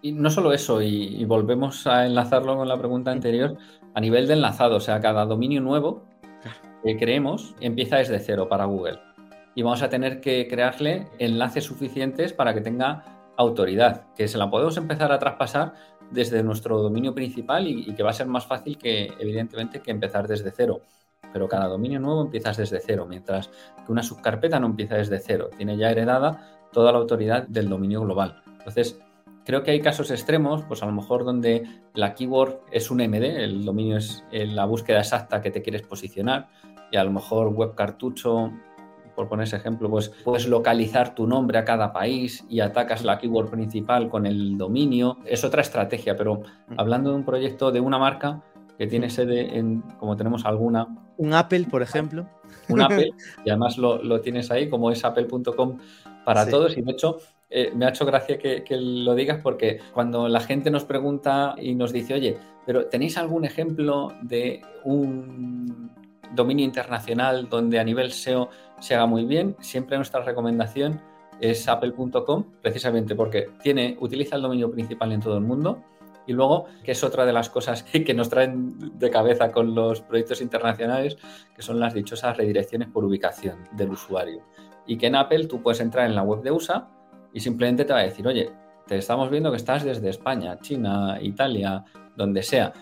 [0.00, 3.56] Y no solo eso, y, volvemos a enlazarlo con la pregunta anterior,
[3.94, 6.04] a nivel de enlazado, o sea, cada dominio nuevo
[6.84, 9.00] que creemos empieza desde cero para Google.
[9.54, 14.50] Y vamos a tener que crearle enlaces suficientes para que tenga autoridad, que se la
[14.50, 15.74] podemos empezar a traspasar
[16.10, 20.28] desde nuestro dominio principal y, que va a ser más fácil que, evidentemente, que empezar
[20.28, 20.82] desde cero.
[21.32, 23.48] Pero cada dominio nuevo empiezas desde cero, mientras
[23.84, 28.00] que una subcarpeta no empieza desde cero, tiene ya heredada toda la autoridad del dominio
[28.02, 28.42] global.
[28.46, 28.98] Entonces,
[29.48, 33.44] Creo que hay casos extremos, pues a lo mejor donde la keyword es un MD,
[33.44, 36.48] el dominio es eh, la búsqueda exacta que te quieres posicionar,
[36.92, 38.52] y a lo mejor web cartucho,
[39.16, 43.16] por poner ese ejemplo, pues puedes localizar tu nombre a cada país y atacas la
[43.16, 45.16] keyword principal con el dominio.
[45.24, 46.74] Es otra estrategia, pero mm.
[46.76, 48.42] hablando de un proyecto de una marca
[48.76, 49.10] que tiene mm.
[49.10, 50.88] sede en, como tenemos alguna.
[51.16, 52.28] Un Apple, por ejemplo.
[52.68, 53.12] Un Apple,
[53.46, 55.78] y además lo, tienes ahí, como es apple.com
[56.26, 57.16] para todos, y de hecho
[57.50, 61.74] eh, me ha hecho gracia que, lo digas porque cuando la gente nos pregunta y
[61.74, 62.36] nos dice, oye,
[62.66, 65.90] pero ¿tenéis algún ejemplo de un
[66.34, 69.56] dominio internacional donde a nivel SEO se haga muy bien?
[69.60, 71.00] Siempre nuestra recomendación
[71.40, 75.82] es apple.com, precisamente porque tiene, utiliza el dominio principal en todo el mundo.
[76.26, 80.02] Y luego, que es otra de las cosas que nos traen de cabeza con los
[80.02, 81.16] proyectos internacionales,
[81.56, 84.42] que son las dichosas redirecciones por ubicación del usuario.
[84.86, 86.90] Y que en Apple tú puedes entrar en la web de USA
[87.32, 88.50] y simplemente te va a decir, oye,
[88.86, 91.84] te estamos viendo que estás desde España, China, Italia,
[92.16, 92.72] donde sea.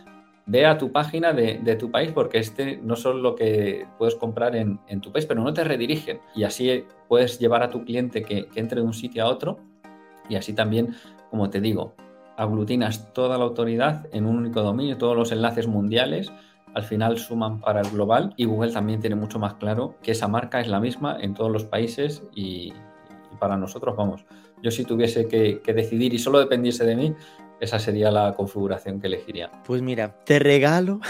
[0.47, 4.55] Ve a tu página de, tu país porque este no son lo que puedes comprar
[4.55, 6.20] en, tu país, pero no te redirigen.
[6.36, 9.59] Y así puedes llevar a tu cliente que, que entre de un sitio a otro
[10.28, 10.94] y así también,
[11.30, 11.97] como te digo,
[12.36, 16.32] aglutinas toda la autoridad en un único dominio, todos los enlaces mundiales
[16.74, 20.28] al final suman para el global y Google también tiene mucho más claro que esa
[20.28, 22.74] marca es la misma en todos los países y,
[23.37, 24.24] para nosotros, vamos,
[24.62, 27.14] yo si tuviese que, decidir y solo dependiese de mí,
[27.61, 29.51] esa sería la configuración que elegiría.
[29.64, 31.01] Pues mira, te regalo,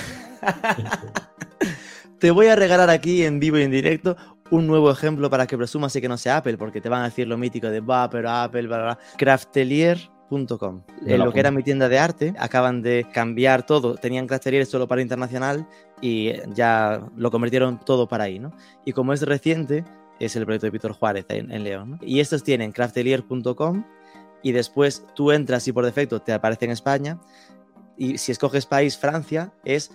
[2.19, 4.17] te voy a regalar aquí en vivo y en directo
[4.51, 7.07] un nuevo ejemplo para que presumas y que no sea Apple, porque te van a
[7.07, 10.83] decir lo mítico de va, pero Apple, bla, bla, Craftelier.com.
[11.07, 13.95] En lo que era mi tienda de arte, acaban de cambiar todo.
[13.95, 15.67] Tenían Craftelier solo para internacional
[16.01, 18.53] y ya lo convirtieron todo para ahí, ¿no?
[18.85, 19.85] Y como es reciente,
[20.21, 21.99] es el proyecto de Víctor Juárez en, León.
[22.03, 23.85] Y estos tienen craftelier.com
[24.43, 27.21] y después tú entras y por defecto te aparece en España
[27.97, 29.91] y si escoges país Francia es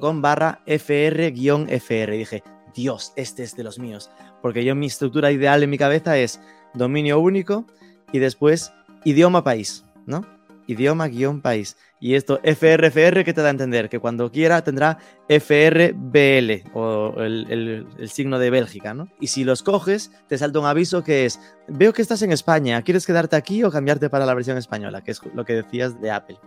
[0.00, 2.10] .com barra fr-fr.
[2.10, 2.42] dije,
[2.74, 4.10] Dios, este es de los míos.
[4.42, 6.40] Porque yo mi estructura ideal en mi cabeza es
[6.74, 7.66] dominio único
[8.12, 8.72] y después
[9.04, 10.39] idioma país, ¿no?
[10.70, 11.76] Idioma-país.
[12.00, 13.88] Y esto FRFR, que te da a entender?
[13.88, 14.98] Que cuando quiera tendrá
[15.28, 19.08] FRBL o el, signo de Bélgica, ¿no?
[19.20, 22.80] Y si los coges, te salta un aviso que es, veo que estás en España,
[22.82, 25.02] ¿quieres quedarte aquí o cambiarte para la versión española?
[25.02, 26.38] Que es lo que decías de Apple.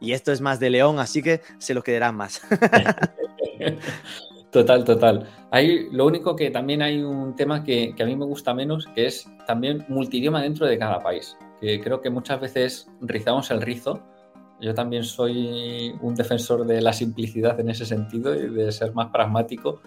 [0.00, 2.42] Y esto es más de León, así que se lo quedarán más.
[4.50, 5.26] Total, total.
[5.50, 8.86] Hay, lo único que también hay un tema que, que, a mí me gusta menos,
[8.94, 14.02] que es también multidioma dentro de cada país creo que muchas veces rizamos el rizo.
[14.60, 19.10] Yo también soy un defensor de la simplicidad en ese sentido y de ser más
[19.10, 19.80] pragmático.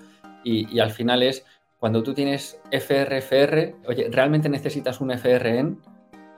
[0.43, 1.45] Y, al final es
[1.79, 5.79] cuando tú tienes FRFR, oye, ¿realmente necesitas un FRN?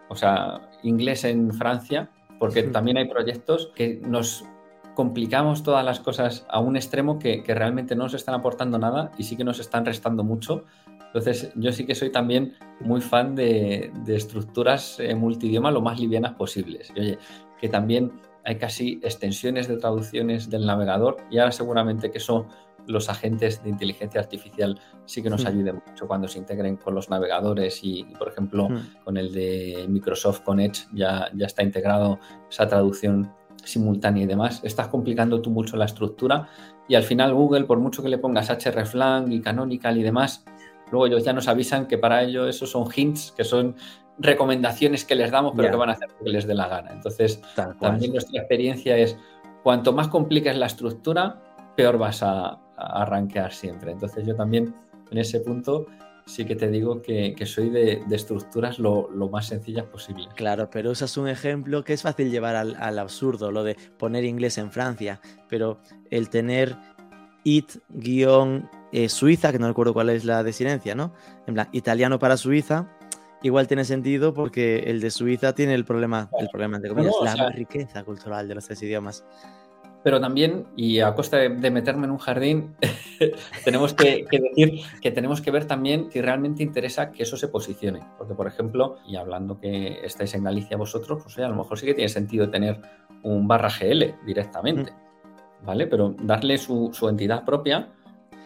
[0.09, 2.09] O sea, inglés en Francia,
[2.39, 4.45] porque también hay proyectos que nos
[4.95, 9.11] complicamos todas las cosas a un extremo que, que, realmente no nos están aportando nada
[9.17, 10.65] y sí que nos están restando mucho
[11.07, 16.33] entonces, yo sí que soy también muy fan de, estructuras eh, multidioma lo más livianas
[16.33, 16.91] posibles.
[16.95, 17.17] Y oye,
[17.59, 18.11] que también
[18.43, 22.47] hay casi extensiones de traducciones del navegador y ahora seguramente que son
[22.87, 25.47] los agentes de inteligencia artificial sí que nos hmm.
[25.47, 29.03] ayuden mucho cuando se integren con los navegadores y, por ejemplo, hmm.
[29.03, 33.33] con el de Microsoft con Edge ya, ya está integrado esa traducción
[33.63, 34.61] simultánea y demás.
[34.63, 36.47] Estás complicando tú mucho la estructura
[36.87, 40.45] y al final Google, por mucho que le pongas hreflang y canonical y demás,
[40.91, 43.75] Luego ellos ya nos avisan que para ello esos son hints, que son
[44.17, 46.91] recomendaciones que les damos, pero que van a hacer lo que les dé la gana.
[46.91, 47.41] Entonces,
[47.79, 49.17] también nuestra experiencia es,
[49.63, 51.41] cuanto más compliques la estructura,
[51.75, 53.91] peor vas a, a rankear siempre.
[53.91, 54.73] Entonces yo también
[55.11, 55.85] en ese punto
[56.27, 60.27] sí que te digo que, soy de, estructuras lo, más sencillas posible.
[60.35, 64.57] Claro, pero usas un ejemplo que es fácil llevar al, absurdo, lo de poner inglés
[64.57, 65.79] en Francia, pero
[66.11, 66.75] el tener
[68.91, 71.13] it-suiza, que no recuerdo cuál es la desinencia, ¿no?
[71.45, 72.87] En plan, italiano para Suiza,
[73.43, 77.49] igual tiene sentido porque el de Suiza tiene el problema, el problema de comillas, la
[77.49, 79.23] riqueza cultural de los tres idiomas
[80.07, 82.77] pero también, y a costa de, meterme en un jardín,
[83.65, 87.99] tenemos que, decir que tenemos que ver también si realmente interesa que eso se posicione.
[88.17, 91.85] Porque, por ejemplo, y hablando que estáis en Galicia vosotros, pues a lo mejor sí
[91.85, 92.79] que tiene sentido tener
[93.23, 94.93] un barra GL directamente,
[95.65, 95.87] ¿vale?
[95.87, 97.89] Pero darle su, entidad propia.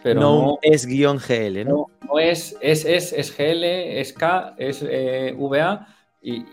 [0.02, 1.86] Pero no, es guion GL, ¿no?
[2.06, 5.86] No, es, es, es, es, GL, es K, es eh, VA
[6.20, 6.44] y,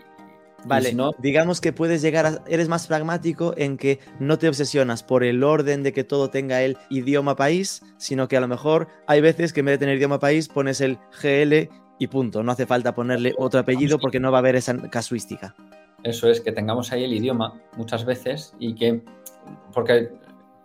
[0.64, 1.12] Vale, no...
[1.18, 5.42] digamos que puedes llegar a, eres más pragmático en que no te obsesionas por el
[5.42, 9.52] orden de que todo tenga el idioma país, sino que a lo mejor hay veces
[9.52, 12.94] que en vez de tener idioma país pones el GL y punto, no hace falta
[12.94, 15.54] ponerle otro apellido porque no va a haber esa casuística.
[16.02, 19.02] Eso es, que tengamos ahí el idioma muchas veces y que,
[19.74, 20.10] porque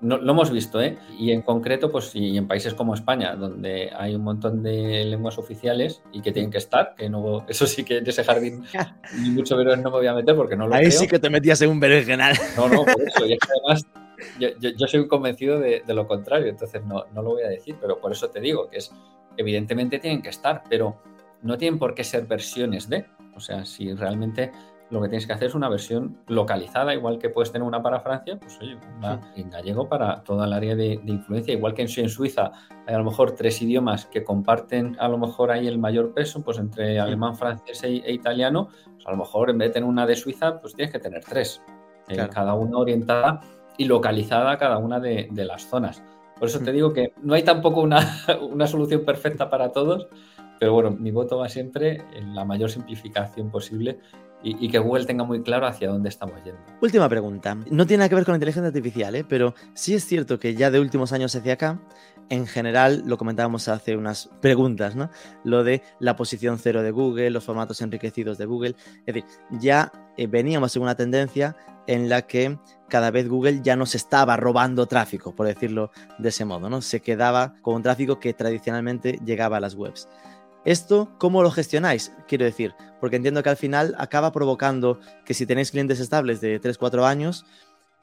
[0.01, 0.97] no, lo hemos visto, ¿eh?
[1.17, 5.37] Y en concreto, pues y en países como España, donde hay un montón de lenguas
[5.37, 8.63] oficiales y que tienen que estar, que no, eso sí que en ese jardín
[9.21, 11.29] ni mucho menos no me voy a meter porque no lo Ahí sí que te
[11.29, 12.35] metías en un berenjenal.
[12.57, 13.25] No, no, por eso.
[13.25, 13.87] Y es que además
[14.39, 17.75] yo, yo, soy convencido de, de, lo contrario, entonces no, no lo voy a decir,
[17.79, 18.91] pero por eso te digo que es,
[19.37, 21.01] evidentemente tienen que estar, pero
[21.41, 23.05] no tienen por qué ser versiones de.
[23.35, 24.51] O sea, si realmente
[24.91, 27.99] lo que tienes que hacer es una versión localizada, igual que puedes tener una para
[27.99, 31.89] Francia, pues oye, una en gallego para toda el área de, influencia, igual que en,
[31.97, 32.51] en, Suiza
[32.85, 36.43] hay a lo mejor tres idiomas que comparten a lo mejor ahí el mayor peso,
[36.43, 39.89] pues entre alemán, francés e, e, italiano, pues a lo mejor en vez de tener
[39.89, 41.61] una de Suiza, pues tienes que tener tres,
[42.07, 43.41] eh, cada una orientada
[43.77, 46.03] y localizada a cada una de, las zonas.
[46.37, 50.07] Por eso te digo que no hay tampoco una, una solución perfecta para todos,
[50.59, 53.99] pero bueno, mi voto va siempre en la mayor simplificación posible
[54.45, 56.61] y, que Google tenga muy claro hacia dónde estamos yendo.
[56.79, 57.55] Última pregunta.
[57.55, 59.25] No tiene nada que ver con la inteligencia artificial, ¿eh?
[59.27, 61.81] pero sí es cierto que ya de últimos años hacia acá,
[62.29, 65.09] en general, lo comentábamos hace unas preguntas, ¿no?
[65.43, 68.75] Lo de la posición cero de Google, los formatos enriquecidos de Google.
[69.05, 71.55] Es decir, ya eh, veníamos en una tendencia
[71.87, 76.45] en la que cada vez Google ya nos estaba robando tráfico, por decirlo de ese
[76.45, 76.81] modo, ¿no?
[76.81, 80.07] Se quedaba con un tráfico que tradicionalmente llegaba a las webs.
[80.65, 82.11] ¿Esto cómo lo gestionáis?
[82.27, 86.59] Quiero decir, porque entiendo que al final acaba provocando que si tenéis clientes estables de
[86.59, 87.45] 3-4 años,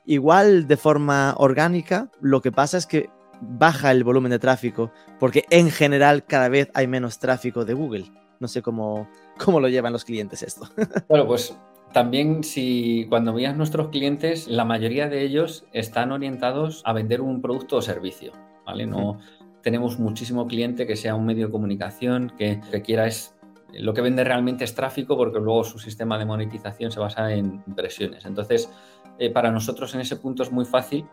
[0.07, 3.11] igual de forma orgánica, lo que pasa es que
[3.41, 8.13] baja el volumen de tráfico, porque en general cada vez hay menos tráfico de Google.
[8.39, 9.09] No sé cómo,
[9.45, 10.69] cómo lo llevan los clientes esto.
[11.09, 11.57] Bueno, pues
[11.93, 17.43] también si cuando veas nuestros clientes, la mayoría de ellos están orientados a vender un
[17.43, 18.33] producto o servicio,
[18.65, 18.87] ¿vale?
[18.87, 19.19] No,
[19.63, 23.35] tenemos muchísimo cliente que sea un medio de comunicación, que requiera es
[23.75, 27.63] lo que vende realmente es tráfico porque luego su sistema de monetización se basa en
[27.67, 28.25] impresiones.
[28.25, 28.71] Entonces,
[29.19, 31.07] eh, para nosotros en ese punto es muy fácil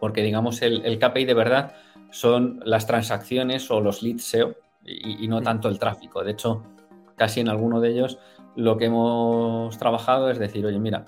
[0.00, 1.74] porque, digamos, el, KPI de verdad
[2.10, 6.22] son las transacciones o los leads SEO y, no tanto el tráfico.
[6.24, 6.62] De hecho,
[7.16, 8.18] casi en alguno de ellos
[8.56, 11.04] lo que hemos trabajado es decir, oye, mira.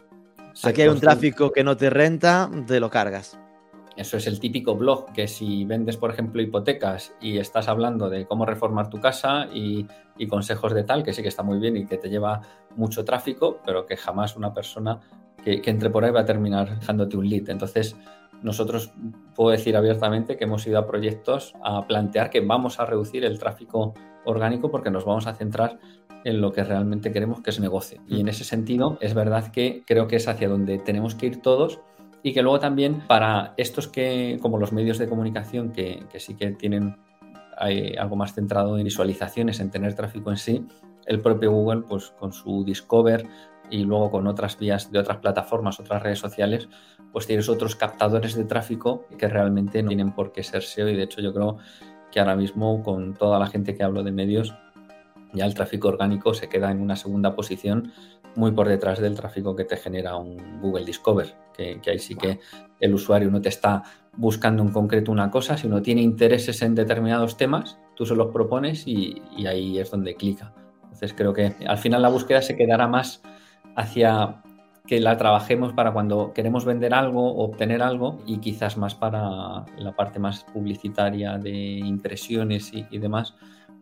[0.63, 3.39] Aquí hay un tráfico que no te renta, te lo cargas.
[3.97, 8.27] Eso es el típico blog que si vendes, por ejemplo, hipotecas y estás hablando de
[8.27, 9.87] cómo reformar tu casa y,
[10.29, 12.43] consejos de tal, que sí que está muy bien y que te lleva
[12.77, 15.01] mucho tráfico, pero que jamás una persona
[15.43, 17.49] que, entre por ahí va a terminar dejándote un lead.
[17.49, 17.97] Entonces,
[18.43, 18.93] nosotros
[19.35, 23.39] puedo decir abiertamente que hemos ido a proyectos a plantear que vamos a reducir el
[23.39, 23.95] tráfico
[24.27, 25.79] orgánico porque nos vamos a centrar
[26.25, 28.03] en lo que realmente queremos que es negocio.
[28.07, 31.41] Y en ese sentido, es verdad que creo que es hacia donde tenemos que ir
[31.41, 31.81] todos
[32.27, 36.51] y que luego también para estos que, como los medios de comunicación, que, sí que
[36.51, 36.97] tienen
[37.57, 40.67] algo más centrado en visualizaciones, en tener tráfico en sí,
[41.07, 43.29] el propio Google, pues con su Discover
[43.71, 46.69] y luego con otras vías de otras plataformas, otras redes sociales,
[47.13, 50.97] pues tienes otros captadores de tráfico que realmente no tienen por qué ser SEO y
[50.97, 51.59] de hecho yo creo
[52.11, 54.53] que ahora mismo con toda la gente que hablo de medios,
[55.33, 57.93] ya el tráfico orgánico se queda en una segunda posición
[58.37, 62.39] muy por detrás del tráfico que te genera un Google Discover, que, ahí sí que
[62.81, 63.83] el usuario no te está
[64.17, 68.87] buscando en concreto una cosa, sino tiene intereses en determinados temas, tú se los propones
[68.87, 70.53] y, ahí es donde clica.
[70.85, 73.23] Entonces creo que al final la búsqueda se quedará más
[73.75, 74.43] hacia
[74.87, 79.65] que la trabajemos para cuando queremos vender algo o obtener algo y quizás más para
[79.79, 83.35] la parte más publicitaria de impresiones y demás,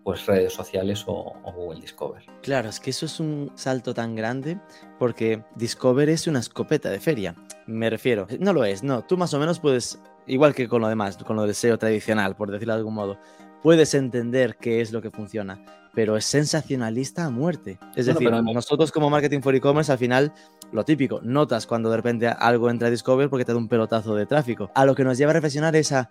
[0.05, 2.23] pues redes sociales o, Google Discover.
[2.43, 4.61] Claro, es que eso es un salto tan grande
[4.99, 7.35] porque Discover es una escopeta de feria.
[7.67, 10.89] Me refiero, no lo es, no, tú más o menos puedes, igual que con lo
[10.89, 13.19] demás, con lo del SEO tradicional, por decirlo de algún modo,
[13.63, 17.79] puedes entender qué es lo que funciona, pero es sensacionalista a muerte.
[17.97, 20.35] Es decir, nosotros como marketing for e-commerce al final,
[20.71, 24.15] lo típico, notas cuando de repente algo entra a Discover porque te da un pelotazo
[24.15, 24.71] de tráfico.
[24.75, 26.11] A lo que nos lleva a reflexionar es a,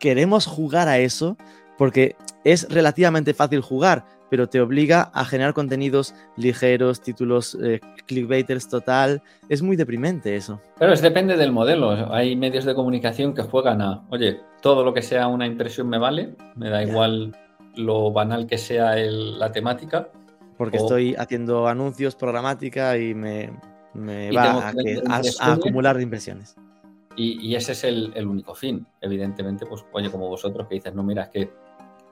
[0.00, 1.36] ¿queremos jugar a eso?
[1.76, 8.68] Porque es relativamente fácil jugar, pero te obliga a generar contenidos ligeros, títulos eh, clickbaiters
[8.68, 9.22] total.
[9.48, 10.60] Es muy deprimente eso.
[10.78, 12.12] Pero es depende del modelo.
[12.12, 15.98] Hay medios de comunicación que juegan a, oye, todo lo que sea una impresión me
[15.98, 17.36] vale, me da igual
[17.76, 20.08] lo banal que sea la temática.
[20.56, 23.50] Porque estoy haciendo anuncios, programática y me,
[24.32, 24.72] va
[25.40, 26.56] a, acumular impresiones.
[27.16, 28.84] Y, ese es el, el, único fin.
[29.00, 31.63] Evidentemente, pues oye, como vosotros que dices, no, mira, es que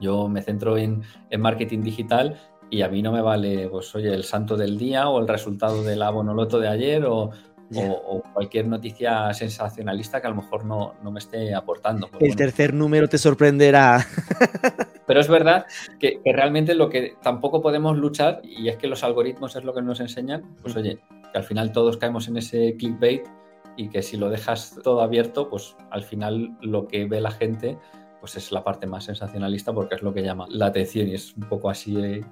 [0.02, 1.02] yo me centro en,
[1.38, 2.38] marketing digital
[2.68, 5.82] y a mí no me vale, pues oye, el santo del día o el resultado
[5.82, 7.30] de la bonoloto de ayer o,
[8.34, 12.06] cualquier noticia sensacionalista que a lo mejor no, me esté aportando.
[12.10, 14.06] Pues el tercer número te sorprenderá.
[15.06, 15.64] Pero es verdad
[15.98, 19.80] que, realmente lo que tampoco podemos luchar, y es que los algoritmos es lo que
[19.80, 20.98] nos enseñan, pues oye,
[21.32, 23.26] que al final todos caemos en ese clickbait
[23.76, 27.78] y que si lo dejas todo abierto, pues al final lo que ve la gente
[28.22, 31.36] pues es la parte más sensacionalista porque es lo que llama la atención y es
[31.36, 32.24] un poco así eh,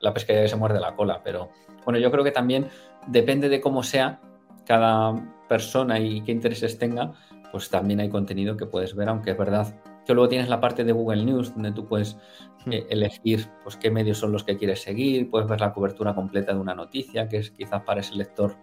[0.00, 1.20] la pescadilla que se muerde la cola.
[1.22, 1.50] Pero
[1.84, 2.66] bueno, yo creo que también
[3.06, 4.20] depende de cómo sea
[4.66, 5.14] cada
[5.48, 7.12] persona y qué intereses tenga,
[7.52, 10.82] pues también hay contenido que puedes ver, aunque es verdad que luego tienes la parte
[10.82, 12.18] de Google News donde tú puedes
[12.66, 16.52] eh, elegir pues, qué medios son los que quieres seguir, puedes ver la cobertura completa
[16.52, 18.56] de una noticia, que es quizás para ese lector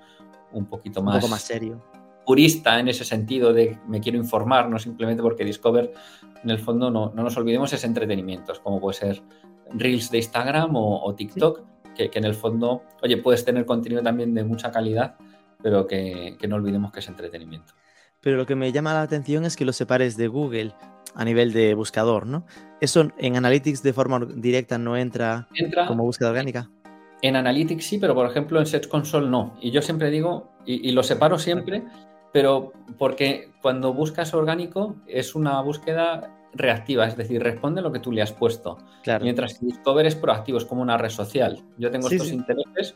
[0.52, 1.82] un poquito más, un poco más serio
[2.26, 5.94] purista en ese sentido de me quiero informar, no simplemente porque Discover,
[6.44, 9.22] en el fondo, no, no nos olvidemos, es entretenimiento, como puede ser
[9.74, 11.62] Reels de Instagram o, TikTok,
[11.96, 15.16] que, en el fondo, oye, puedes tener contenido también de mucha calidad,
[15.62, 17.74] pero que, no olvidemos que es entretenimiento.
[18.22, 20.74] Pero lo que me llama la atención es que lo separes de Google
[21.16, 22.46] a nivel de buscador, ¿no?
[22.80, 26.70] Eso en Analytics de forma directa no entra, entra como búsqueda orgánica.
[27.22, 29.58] En Analytics sí, pero por ejemplo en Search Console no.
[29.60, 31.84] Y yo siempre digo, y, y lo separo siempre,
[32.32, 38.12] pero porque cuando buscas orgánico es una búsqueda reactiva, es decir, responde lo que tú
[38.12, 38.78] le has puesto.
[39.22, 41.64] Mientras que Discover es proactivo, es como una red social.
[41.78, 42.96] Yo tengo estos intereses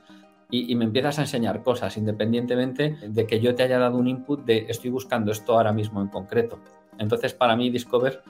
[0.49, 4.45] y, me empiezas a enseñar cosas independientemente de que yo te haya dado un input
[4.45, 6.59] de estoy buscando esto ahora mismo en concreto.
[6.97, 8.21] Entonces, para mí, Discover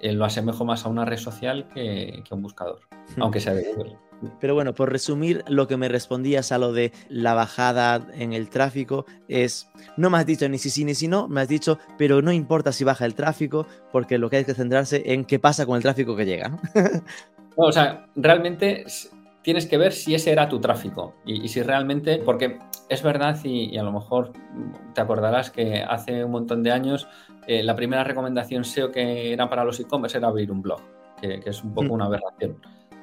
[0.00, 2.80] eh, lo asemejo más a una red social que, que a un buscador,
[3.16, 3.22] hmm.
[3.22, 3.96] aunque sea de Google.
[4.40, 8.48] Pero bueno, por resumir, lo que me respondías a lo de la bajada en el
[8.48, 11.78] tráfico es, no me has dicho ni si sí ni si no, me has dicho,
[11.98, 15.38] pero no importa si baja el tráfico, porque lo que hay que centrarse en qué
[15.38, 16.58] pasa con el tráfico que llega.
[17.56, 18.84] o sea, realmente
[19.42, 22.58] tienes que ver si ese era tu tráfico y, si realmente, porque
[22.88, 24.32] es verdad y, a lo mejor
[24.94, 27.08] te acordarás que hace un montón de años
[27.48, 30.80] eh, la primera recomendación SEO que era para los e-commerce era abrir un blog,
[31.20, 31.92] que, que es un poco mm.
[31.92, 32.56] una aberración.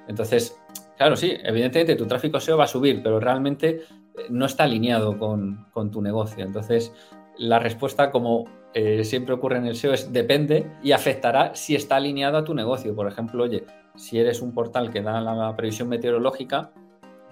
[0.08, 0.58] Entonces,
[1.00, 5.18] Claro, sí, evidentemente tu tráfico SEO va a subir, pero realmente eh, no está alineado
[5.18, 6.44] con, tu negocio.
[6.44, 6.92] Entonces,
[7.38, 8.44] la respuesta, como
[8.74, 12.54] eh, siempre ocurre en el SEO, es depende y afectará si está alineado a tu
[12.54, 12.94] negocio.
[12.94, 13.64] Por ejemplo, oye,
[13.96, 16.74] si eres un portal que da la previsión meteorológica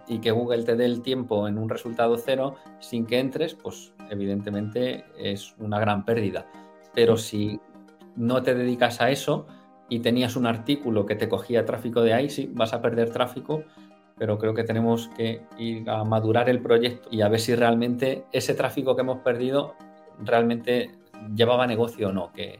[0.07, 3.93] y que Google te dé el tiempo en un resultado cero sin que entres, pues
[4.09, 6.49] evidentemente es una gran pérdida.
[6.93, 7.59] Pero si
[8.15, 9.45] no te dedicas a eso,
[9.89, 13.63] y tenías un artículo que te cogía tráfico de ahí, sí, vas a perder tráfico,
[14.17, 18.25] pero creo que tenemos que ir a madurar el proyecto y a ver si realmente
[18.31, 19.75] ese tráfico que hemos perdido
[20.19, 20.91] realmente
[21.35, 22.59] llevaba negocio o no, que,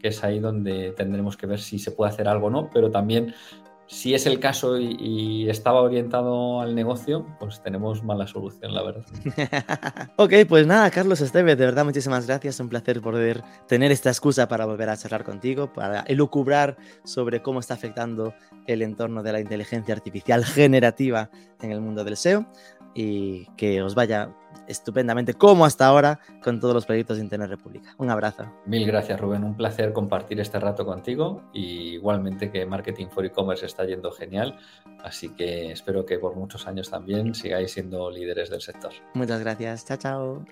[0.00, 2.90] que es ahí donde tendremos que ver si se puede hacer algo o no, pero
[2.90, 3.34] también
[3.86, 9.04] si es el caso y, estaba orientado al negocio, pues tenemos mala solución, la verdad.
[10.16, 12.58] ok, pues nada, Carlos Esteve, de verdad muchísimas gracias.
[12.58, 17.60] Un placer poder tener esta excusa para volver a charlar contigo, para elucubrar sobre cómo
[17.60, 18.34] está afectando
[18.66, 21.30] el entorno de la inteligencia artificial generativa
[21.62, 22.46] en el mundo del SEO
[22.96, 24.30] y que os vaya
[24.66, 27.94] estupendamente como hasta ahora con todos los proyectos de Internet República.
[27.98, 28.44] Un abrazo.
[28.64, 33.66] Mil gracias Rubén, un placer compartir este rato contigo y igualmente que Marketing for E-Commerce
[33.66, 34.58] está yendo genial,
[35.04, 38.92] así que espero que por muchos años también sigáis siendo líderes del sector.
[39.14, 40.44] Muchas gracias, chao chao.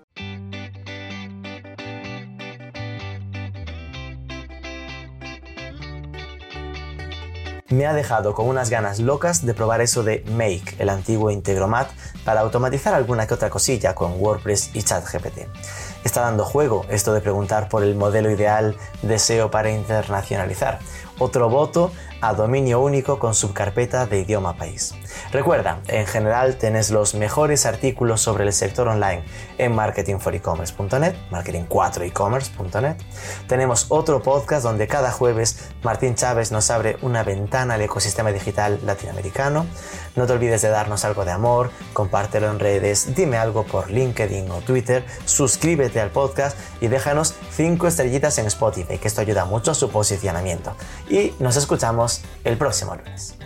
[7.75, 11.91] Me ha dejado con unas ganas locas de probar eso de Make, el antiguo Integromat,
[12.25, 15.49] para automatizar alguna que otra cosilla con WordPress y ChatGPT.
[16.05, 20.79] Está dando juego esto de preguntar por el modelo ideal de SEO para internacionalizar.
[21.18, 24.95] otro voto a dominio único con subcarpeta de idioma país.
[25.32, 29.24] Recuerda, en general tenés los mejores artículos sobre el sector online
[29.58, 32.96] en marketingforecommerce.net, marketing4ecommerce.net.
[33.48, 38.78] Tenemos otro podcast donde cada jueves Martín Chávez nos abre una ventana al ecosistema digital
[38.84, 39.66] latinoamericano.
[40.16, 44.50] No te olvides de darnos algo de amor, compártelo en redes, dime algo por LinkedIn
[44.50, 49.72] o Twitter, suscríbete al podcast y déjanos 5 estrellitas en Spotify, que esto ayuda mucho
[49.72, 50.76] a su posicionamiento.
[51.08, 53.36] Y nos escuchamos el próximo lunes.